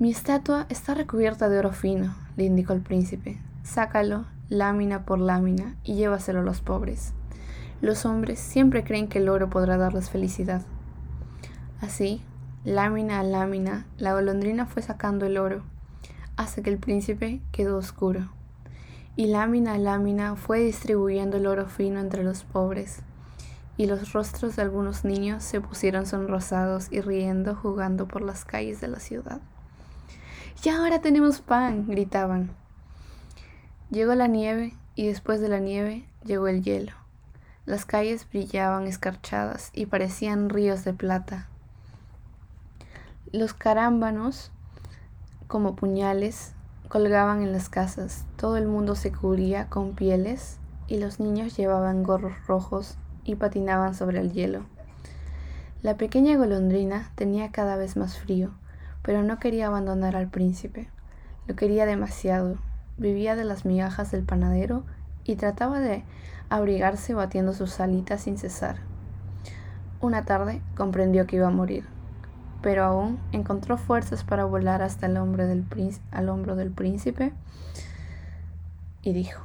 Mi 0.00 0.12
estatua 0.12 0.66
está 0.68 0.94
recubierta 0.94 1.48
de 1.48 1.58
oro 1.58 1.72
fino, 1.72 2.14
le 2.36 2.44
indicó 2.44 2.72
el 2.72 2.82
príncipe. 2.82 3.40
Sácalo, 3.64 4.26
lámina 4.48 5.04
por 5.04 5.18
lámina, 5.18 5.74
y 5.82 5.96
llévaselo 5.96 6.38
a 6.38 6.44
los 6.44 6.60
pobres. 6.60 7.14
Los 7.80 8.06
hombres 8.06 8.38
siempre 8.38 8.84
creen 8.84 9.08
que 9.08 9.18
el 9.18 9.28
oro 9.28 9.50
podrá 9.50 9.76
darles 9.76 10.08
felicidad. 10.08 10.62
Así, 11.80 12.22
lámina 12.64 13.18
a 13.18 13.24
lámina, 13.24 13.86
la 13.96 14.12
golondrina 14.12 14.66
fue 14.66 14.82
sacando 14.82 15.26
el 15.26 15.36
oro, 15.36 15.64
hasta 16.36 16.62
que 16.62 16.70
el 16.70 16.78
príncipe 16.78 17.42
quedó 17.50 17.76
oscuro. 17.76 18.28
Y 19.16 19.26
lámina 19.26 19.72
a 19.74 19.78
lámina 19.78 20.36
fue 20.36 20.60
distribuyendo 20.60 21.38
el 21.38 21.48
oro 21.48 21.66
fino 21.66 21.98
entre 21.98 22.22
los 22.22 22.44
pobres, 22.44 23.00
y 23.76 23.86
los 23.86 24.12
rostros 24.12 24.54
de 24.54 24.62
algunos 24.62 25.04
niños 25.04 25.42
se 25.42 25.60
pusieron 25.60 26.06
sonrosados 26.06 26.86
y 26.92 27.00
riendo 27.00 27.56
jugando 27.56 28.06
por 28.06 28.22
las 28.22 28.44
calles 28.44 28.80
de 28.80 28.86
la 28.86 29.00
ciudad. 29.00 29.40
¡Ya 30.60 30.78
ahora 30.78 31.00
tenemos 31.00 31.40
pan! 31.40 31.86
gritaban. 31.86 32.50
Llegó 33.90 34.16
la 34.16 34.26
nieve 34.26 34.74
y 34.96 35.06
después 35.06 35.40
de 35.40 35.48
la 35.48 35.60
nieve 35.60 36.04
llegó 36.24 36.48
el 36.48 36.64
hielo. 36.64 36.92
Las 37.64 37.84
calles 37.84 38.26
brillaban 38.28 38.88
escarchadas 38.88 39.70
y 39.72 39.86
parecían 39.86 40.48
ríos 40.48 40.84
de 40.84 40.94
plata. 40.94 41.46
Los 43.30 43.54
carámbanos, 43.54 44.50
como 45.46 45.76
puñales, 45.76 46.54
colgaban 46.88 47.40
en 47.42 47.52
las 47.52 47.68
casas. 47.68 48.24
Todo 48.36 48.56
el 48.56 48.66
mundo 48.66 48.96
se 48.96 49.12
cubría 49.12 49.68
con 49.68 49.94
pieles 49.94 50.58
y 50.88 50.98
los 50.98 51.20
niños 51.20 51.56
llevaban 51.56 52.02
gorros 52.02 52.34
rojos 52.48 52.96
y 53.22 53.36
patinaban 53.36 53.94
sobre 53.94 54.18
el 54.18 54.32
hielo. 54.32 54.64
La 55.82 55.96
pequeña 55.96 56.36
golondrina 56.36 57.12
tenía 57.14 57.52
cada 57.52 57.76
vez 57.76 57.96
más 57.96 58.18
frío, 58.18 58.50
pero 59.08 59.22
no 59.22 59.38
quería 59.38 59.68
abandonar 59.68 60.16
al 60.16 60.28
príncipe. 60.28 60.90
Lo 61.46 61.56
quería 61.56 61.86
demasiado. 61.86 62.58
Vivía 62.98 63.36
de 63.36 63.44
las 63.44 63.64
migajas 63.64 64.10
del 64.10 64.22
panadero 64.22 64.84
y 65.24 65.36
trataba 65.36 65.80
de 65.80 66.04
abrigarse 66.50 67.14
batiendo 67.14 67.54
sus 67.54 67.80
alitas 67.80 68.20
sin 68.20 68.36
cesar. 68.36 68.80
Una 70.02 70.26
tarde 70.26 70.60
comprendió 70.76 71.26
que 71.26 71.36
iba 71.36 71.46
a 71.46 71.50
morir 71.50 71.86
pero 72.60 72.84
aún 72.84 73.18
encontró 73.32 73.78
fuerzas 73.78 74.24
para 74.24 74.44
volar 74.44 74.82
hasta 74.82 75.06
el 75.06 75.16
hombro 75.16 75.46
del, 75.46 75.64
al 76.10 76.28
hombro 76.28 76.54
del 76.54 76.70
príncipe 76.70 77.32
y 79.00 79.14
dijo, 79.14 79.42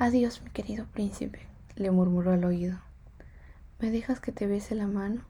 Adiós, 0.00 0.42
mi 0.42 0.50
querido 0.50 0.84
príncipe, 0.86 1.46
le 1.76 1.92
murmuró 1.92 2.32
al 2.32 2.44
oído. 2.44 2.80
¿Me 3.78 3.92
dejas 3.92 4.18
que 4.18 4.32
te 4.32 4.48
bese 4.48 4.74
la 4.74 4.88
mano? 4.88 5.22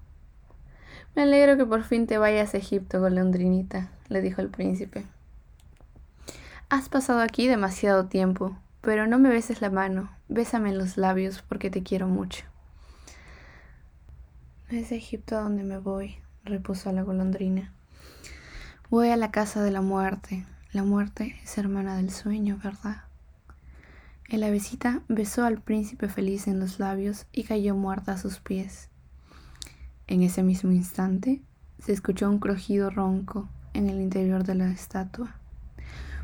Me 1.15 1.23
alegro 1.23 1.57
que 1.57 1.67
por 1.67 1.83
fin 1.83 2.07
te 2.07 2.19
vayas 2.19 2.55
a 2.55 2.59
Egipto, 2.59 3.01
golondrinita, 3.01 3.91
le 4.09 4.23
dijo 4.23 4.41
el 4.41 4.49
príncipe. 4.49 5.05
Has 6.69 6.89
pasado 6.89 7.21
aquí 7.21 7.49
demasiado 7.49 8.07
tiempo, 8.07 8.57
pero 8.81 9.07
no 9.07 9.19
me 9.19 9.29
beses 9.29 9.61
la 9.61 9.71
mano, 9.71 10.11
bésame 10.29 10.71
en 10.71 10.79
los 10.79 10.97
labios 10.97 11.43
porque 11.43 11.71
te 11.71 11.83
quiero 11.83 12.07
mucho. 12.07 12.45
Es 14.69 14.93
Egipto 14.93 15.37
a 15.37 15.41
donde 15.41 15.65
me 15.65 15.79
voy, 15.79 16.17
repuso 16.45 16.93
la 16.93 17.03
golondrina. 17.03 17.73
Voy 18.91 19.09
a 19.09 19.17
la 19.17 19.31
casa 19.31 19.63
de 19.63 19.71
la 19.71 19.81
muerte. 19.81 20.47
La 20.73 20.85
muerte 20.85 21.37
es 21.43 21.59
hermana 21.59 21.97
del 21.97 22.11
sueño, 22.11 22.61
¿verdad? 22.63 23.05
El 24.29 24.45
avecita 24.45 25.03
besó 25.09 25.45
al 25.45 25.61
príncipe 25.61 26.09
feliz 26.09 26.47
en 26.47 26.61
los 26.61 26.79
labios 26.79 27.27
y 27.33 27.43
cayó 27.43 27.75
muerta 27.75 28.13
a 28.13 28.19
sus 28.19 28.39
pies. 28.39 28.90
En 30.11 30.25
ese 30.25 30.43
mismo 30.43 30.73
instante 30.73 31.41
se 31.79 31.93
escuchó 31.93 32.29
un 32.29 32.41
crujido 32.41 32.91
ronco 32.91 33.49
en 33.75 33.89
el 33.89 34.01
interior 34.01 34.43
de 34.43 34.57
la 34.57 34.69
estatua. 34.69 35.37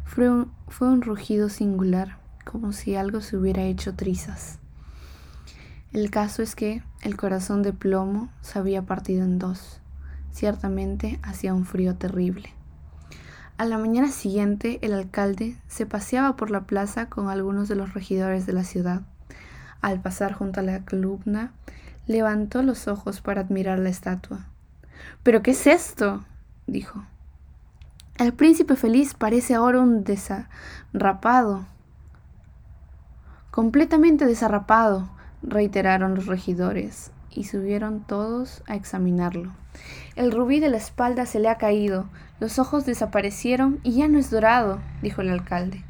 Fue 0.04 0.28
un, 0.28 0.50
fue 0.66 0.88
un 0.88 1.02
rugido 1.02 1.48
singular, 1.48 2.18
como 2.44 2.72
si 2.72 2.96
algo 2.96 3.20
se 3.20 3.36
hubiera 3.36 3.62
hecho 3.62 3.94
trizas. 3.94 4.58
El 5.92 6.10
caso 6.10 6.42
es 6.42 6.56
que 6.56 6.82
el 7.02 7.16
corazón 7.16 7.62
de 7.62 7.72
plomo 7.72 8.28
se 8.40 8.58
había 8.58 8.82
partido 8.82 9.22
en 9.22 9.38
dos. 9.38 9.80
Ciertamente 10.32 11.20
hacía 11.22 11.54
un 11.54 11.64
frío 11.64 11.94
terrible. 11.94 12.52
A 13.56 13.66
la 13.66 13.78
mañana 13.78 14.08
siguiente 14.08 14.80
el 14.82 14.94
alcalde 14.94 15.56
se 15.68 15.86
paseaba 15.86 16.34
por 16.34 16.50
la 16.50 16.62
plaza 16.62 17.08
con 17.08 17.28
algunos 17.28 17.68
de 17.68 17.76
los 17.76 17.94
regidores 17.94 18.46
de 18.46 18.52
la 18.52 18.64
ciudad. 18.64 19.02
Al 19.80 20.02
pasar 20.02 20.32
junto 20.32 20.58
a 20.58 20.64
la 20.64 20.84
columna, 20.84 21.52
levantó 22.06 22.62
los 22.62 22.88
ojos 22.88 23.20
para 23.20 23.42
admirar 23.42 23.78
la 23.78 23.88
estatua. 23.88 24.46
¿Pero 25.22 25.42
qué 25.42 25.52
es 25.52 25.66
esto? 25.66 26.24
dijo. 26.66 27.04
El 28.18 28.32
príncipe 28.32 28.76
feliz 28.76 29.14
parece 29.14 29.54
ahora 29.54 29.80
un 29.80 30.04
desarrapado. 30.04 31.66
Completamente 33.50 34.26
desarrapado, 34.26 35.10
reiteraron 35.42 36.14
los 36.14 36.26
regidores, 36.26 37.10
y 37.36 37.44
subieron 37.44 38.00
todos 38.00 38.62
a 38.66 38.74
examinarlo. 38.74 39.52
El 40.16 40.32
rubí 40.32 40.60
de 40.60 40.70
la 40.70 40.78
espalda 40.78 41.26
se 41.26 41.38
le 41.38 41.48
ha 41.48 41.58
caído, 41.58 42.06
los 42.40 42.58
ojos 42.58 42.86
desaparecieron 42.86 43.78
y 43.82 43.92
ya 43.92 44.08
no 44.08 44.18
es 44.18 44.30
dorado, 44.30 44.80
dijo 45.02 45.20
el 45.20 45.30
alcalde. 45.30 45.84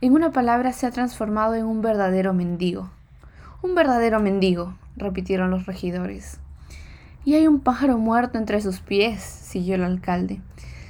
En 0.00 0.12
una 0.12 0.32
palabra 0.32 0.72
se 0.72 0.86
ha 0.86 0.90
transformado 0.90 1.54
en 1.54 1.64
un 1.64 1.80
verdadero 1.80 2.34
mendigo. 2.34 2.90
Un 3.62 3.74
verdadero 3.74 4.20
mendigo, 4.20 4.74
repitieron 4.96 5.50
los 5.50 5.66
regidores. 5.66 6.40
Y 7.24 7.34
hay 7.34 7.46
un 7.46 7.60
pájaro 7.60 7.98
muerto 7.98 8.38
entre 8.38 8.60
sus 8.60 8.80
pies, 8.80 9.22
siguió 9.22 9.74
el 9.74 9.84
alcalde. 9.84 10.40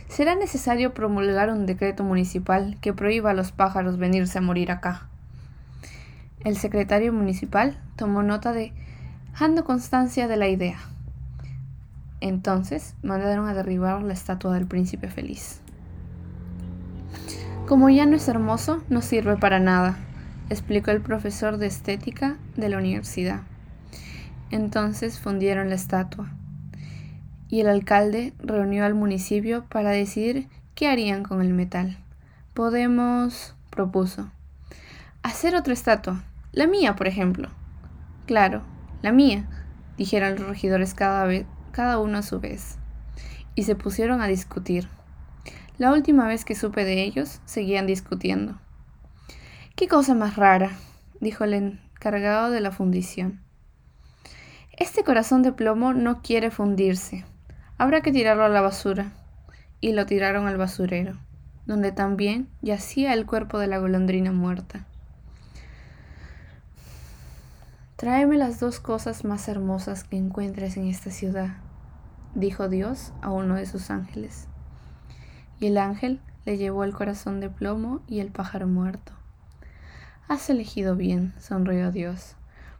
Será 0.09 0.35
necesario 0.35 0.95
promulgar 0.95 1.51
un 1.51 1.67
decreto 1.67 2.05
municipal 2.05 2.77
que 2.81 2.93
prohíba 2.93 3.31
a 3.31 3.35
los 3.35 3.53
pájaros 3.53 3.99
venirse 3.99 4.39
a 4.39 4.43
morir 4.43 4.71
acá. 4.71 5.09
El 6.45 6.57
secretario 6.57 7.13
municipal 7.13 7.79
tomó 7.97 8.23
nota 8.23 8.53
de 8.53 8.73
dando 9.39 9.65
constancia 9.65 10.29
de 10.29 10.37
la 10.37 10.49
idea. 10.49 10.79
Entonces 12.21 12.95
mandaron 13.03 13.49
a 13.49 13.55
derribar 13.55 14.03
la 14.03 14.13
estatua 14.13 14.55
del 14.55 14.67
príncipe 14.67 15.09
feliz. 15.09 15.61
Como 17.67 17.91
ya 17.91 18.07
no 18.07 18.17
es 18.17 18.29
hermoso, 18.29 18.83
no 18.89 19.03
sirve 19.03 19.37
para 19.37 19.59
nada, 19.59 19.97
explicó 20.51 20.93
el 20.93 21.01
profesor 21.01 21.59
de 21.59 21.67
estética 21.67 22.37
de 22.57 22.69
la 22.69 22.79
universidad. 22.79 23.41
Entonces 24.51 25.19
fundieron 25.19 25.69
la 25.69 25.75
estatua 25.75 26.33
y 27.49 27.61
el 27.61 27.69
alcalde 27.69 28.33
reunió 28.39 28.85
al 28.85 28.95
municipio 28.95 29.65
para 29.69 29.91
decidir 29.91 30.49
qué 30.75 30.89
harían 30.89 31.23
con 31.23 31.41
el 31.41 31.53
metal. 31.53 31.99
Podemos, 32.55 33.55
propuso, 33.71 34.31
hacer 35.23 35.57
otra 35.57 35.73
estatua, 35.73 36.25
la 36.53 36.67
mía, 36.67 36.97
por 36.97 37.07
ejemplo. 37.07 37.51
Claro, 38.27 38.63
la 39.03 39.13
mía, 39.13 39.47
dijeron 39.97 40.37
los 40.37 40.49
regidores 40.49 40.95
cada, 40.95 41.25
vez, 41.25 41.47
cada 41.73 41.99
uno 41.99 42.19
a 42.19 42.23
su 42.23 42.41
vez. 42.41 42.79
y 43.59 43.63
se 43.63 43.75
pusieron 43.75 44.21
a 44.21 44.27
discutir. 44.27 44.87
La 45.79 45.91
última 45.91 46.27
vez 46.27 46.45
que 46.45 46.55
supe 46.55 46.85
de 46.85 47.03
ellos, 47.03 47.41
seguían 47.47 47.87
discutiendo. 47.87 48.59
¿Qué 49.77 49.89
cosa 49.89 50.15
más 50.15 50.37
rara? 50.37 50.73
dijo 51.21 51.45
el 51.45 51.55
encargado 51.55 52.51
de 52.51 52.61
la 52.61 52.71
fundición. 52.71 53.46
Este 54.77 55.05
corazón 55.05 55.43
de 55.43 55.53
plomo 55.53 55.95
no 55.95 56.21
quiere 56.21 56.51
fundirse. 56.51 57.25
Habrá 57.79 58.03
que 58.03 58.13
tirarlo 58.13 58.45
a 58.45 58.51
la 58.51 58.61
basura. 58.61 59.13
Y 59.81 59.93
lo 59.93 60.05
tiraron 60.05 60.47
al 60.47 60.59
basurero, 60.59 61.17
donde 61.65 61.93
también 61.93 62.49
yacía 62.61 63.15
el 63.15 63.25
cuerpo 63.25 63.59
de 63.59 63.69
la 63.69 63.79
golondrina 63.79 64.33
muerta. 64.33 64.87
Tráeme 67.97 68.37
las 68.37 68.61
dos 68.61 68.79
cosas 68.79 69.25
más 69.25 69.49
hermosas 69.49 70.05
que 70.05 70.19
encuentres 70.19 70.77
en 70.77 70.87
esta 70.87 71.11
ciudad, 71.11 71.57
dijo 72.35 72.69
Dios 72.69 73.15
a 73.23 73.31
uno 73.31 73.55
de 73.55 73.65
sus 73.65 73.91
ángeles. 73.91 74.47
Y 75.59 75.69
el 75.69 75.79
ángel 75.79 76.21
le 76.45 76.59
llevó 76.59 76.85
el 76.85 76.95
corazón 76.95 77.41
de 77.41 77.49
plomo 77.49 78.03
y 78.07 78.21
el 78.21 78.31
pájaro 78.31 78.67
muerto. 78.67 79.13
Has 80.29 80.51
elegido 80.51 80.97
bien, 80.97 81.33
sonrió 81.39 81.91
Dios, 81.91 82.36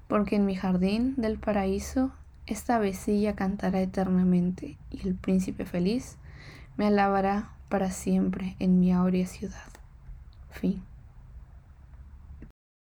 porque 0.09 0.37
en 0.37 0.47
mi 0.47 0.55
jardín 0.55 1.15
del 1.17 1.39
paraíso 1.39 2.13
esta 2.47 2.79
vecilla 2.79 3.35
cantará 3.35 3.81
eternamente 3.81 4.77
y 4.91 5.07
el 5.07 5.15
príncipe 5.15 5.65
feliz 5.65 6.17
me 6.77 6.87
alabará 6.87 7.51
para 7.69 7.91
siempre 7.91 8.55
en 8.59 8.79
mi 8.79 8.93
áurea 8.93 9.27
ciudad. 9.27 9.69
Fin. 10.51 10.83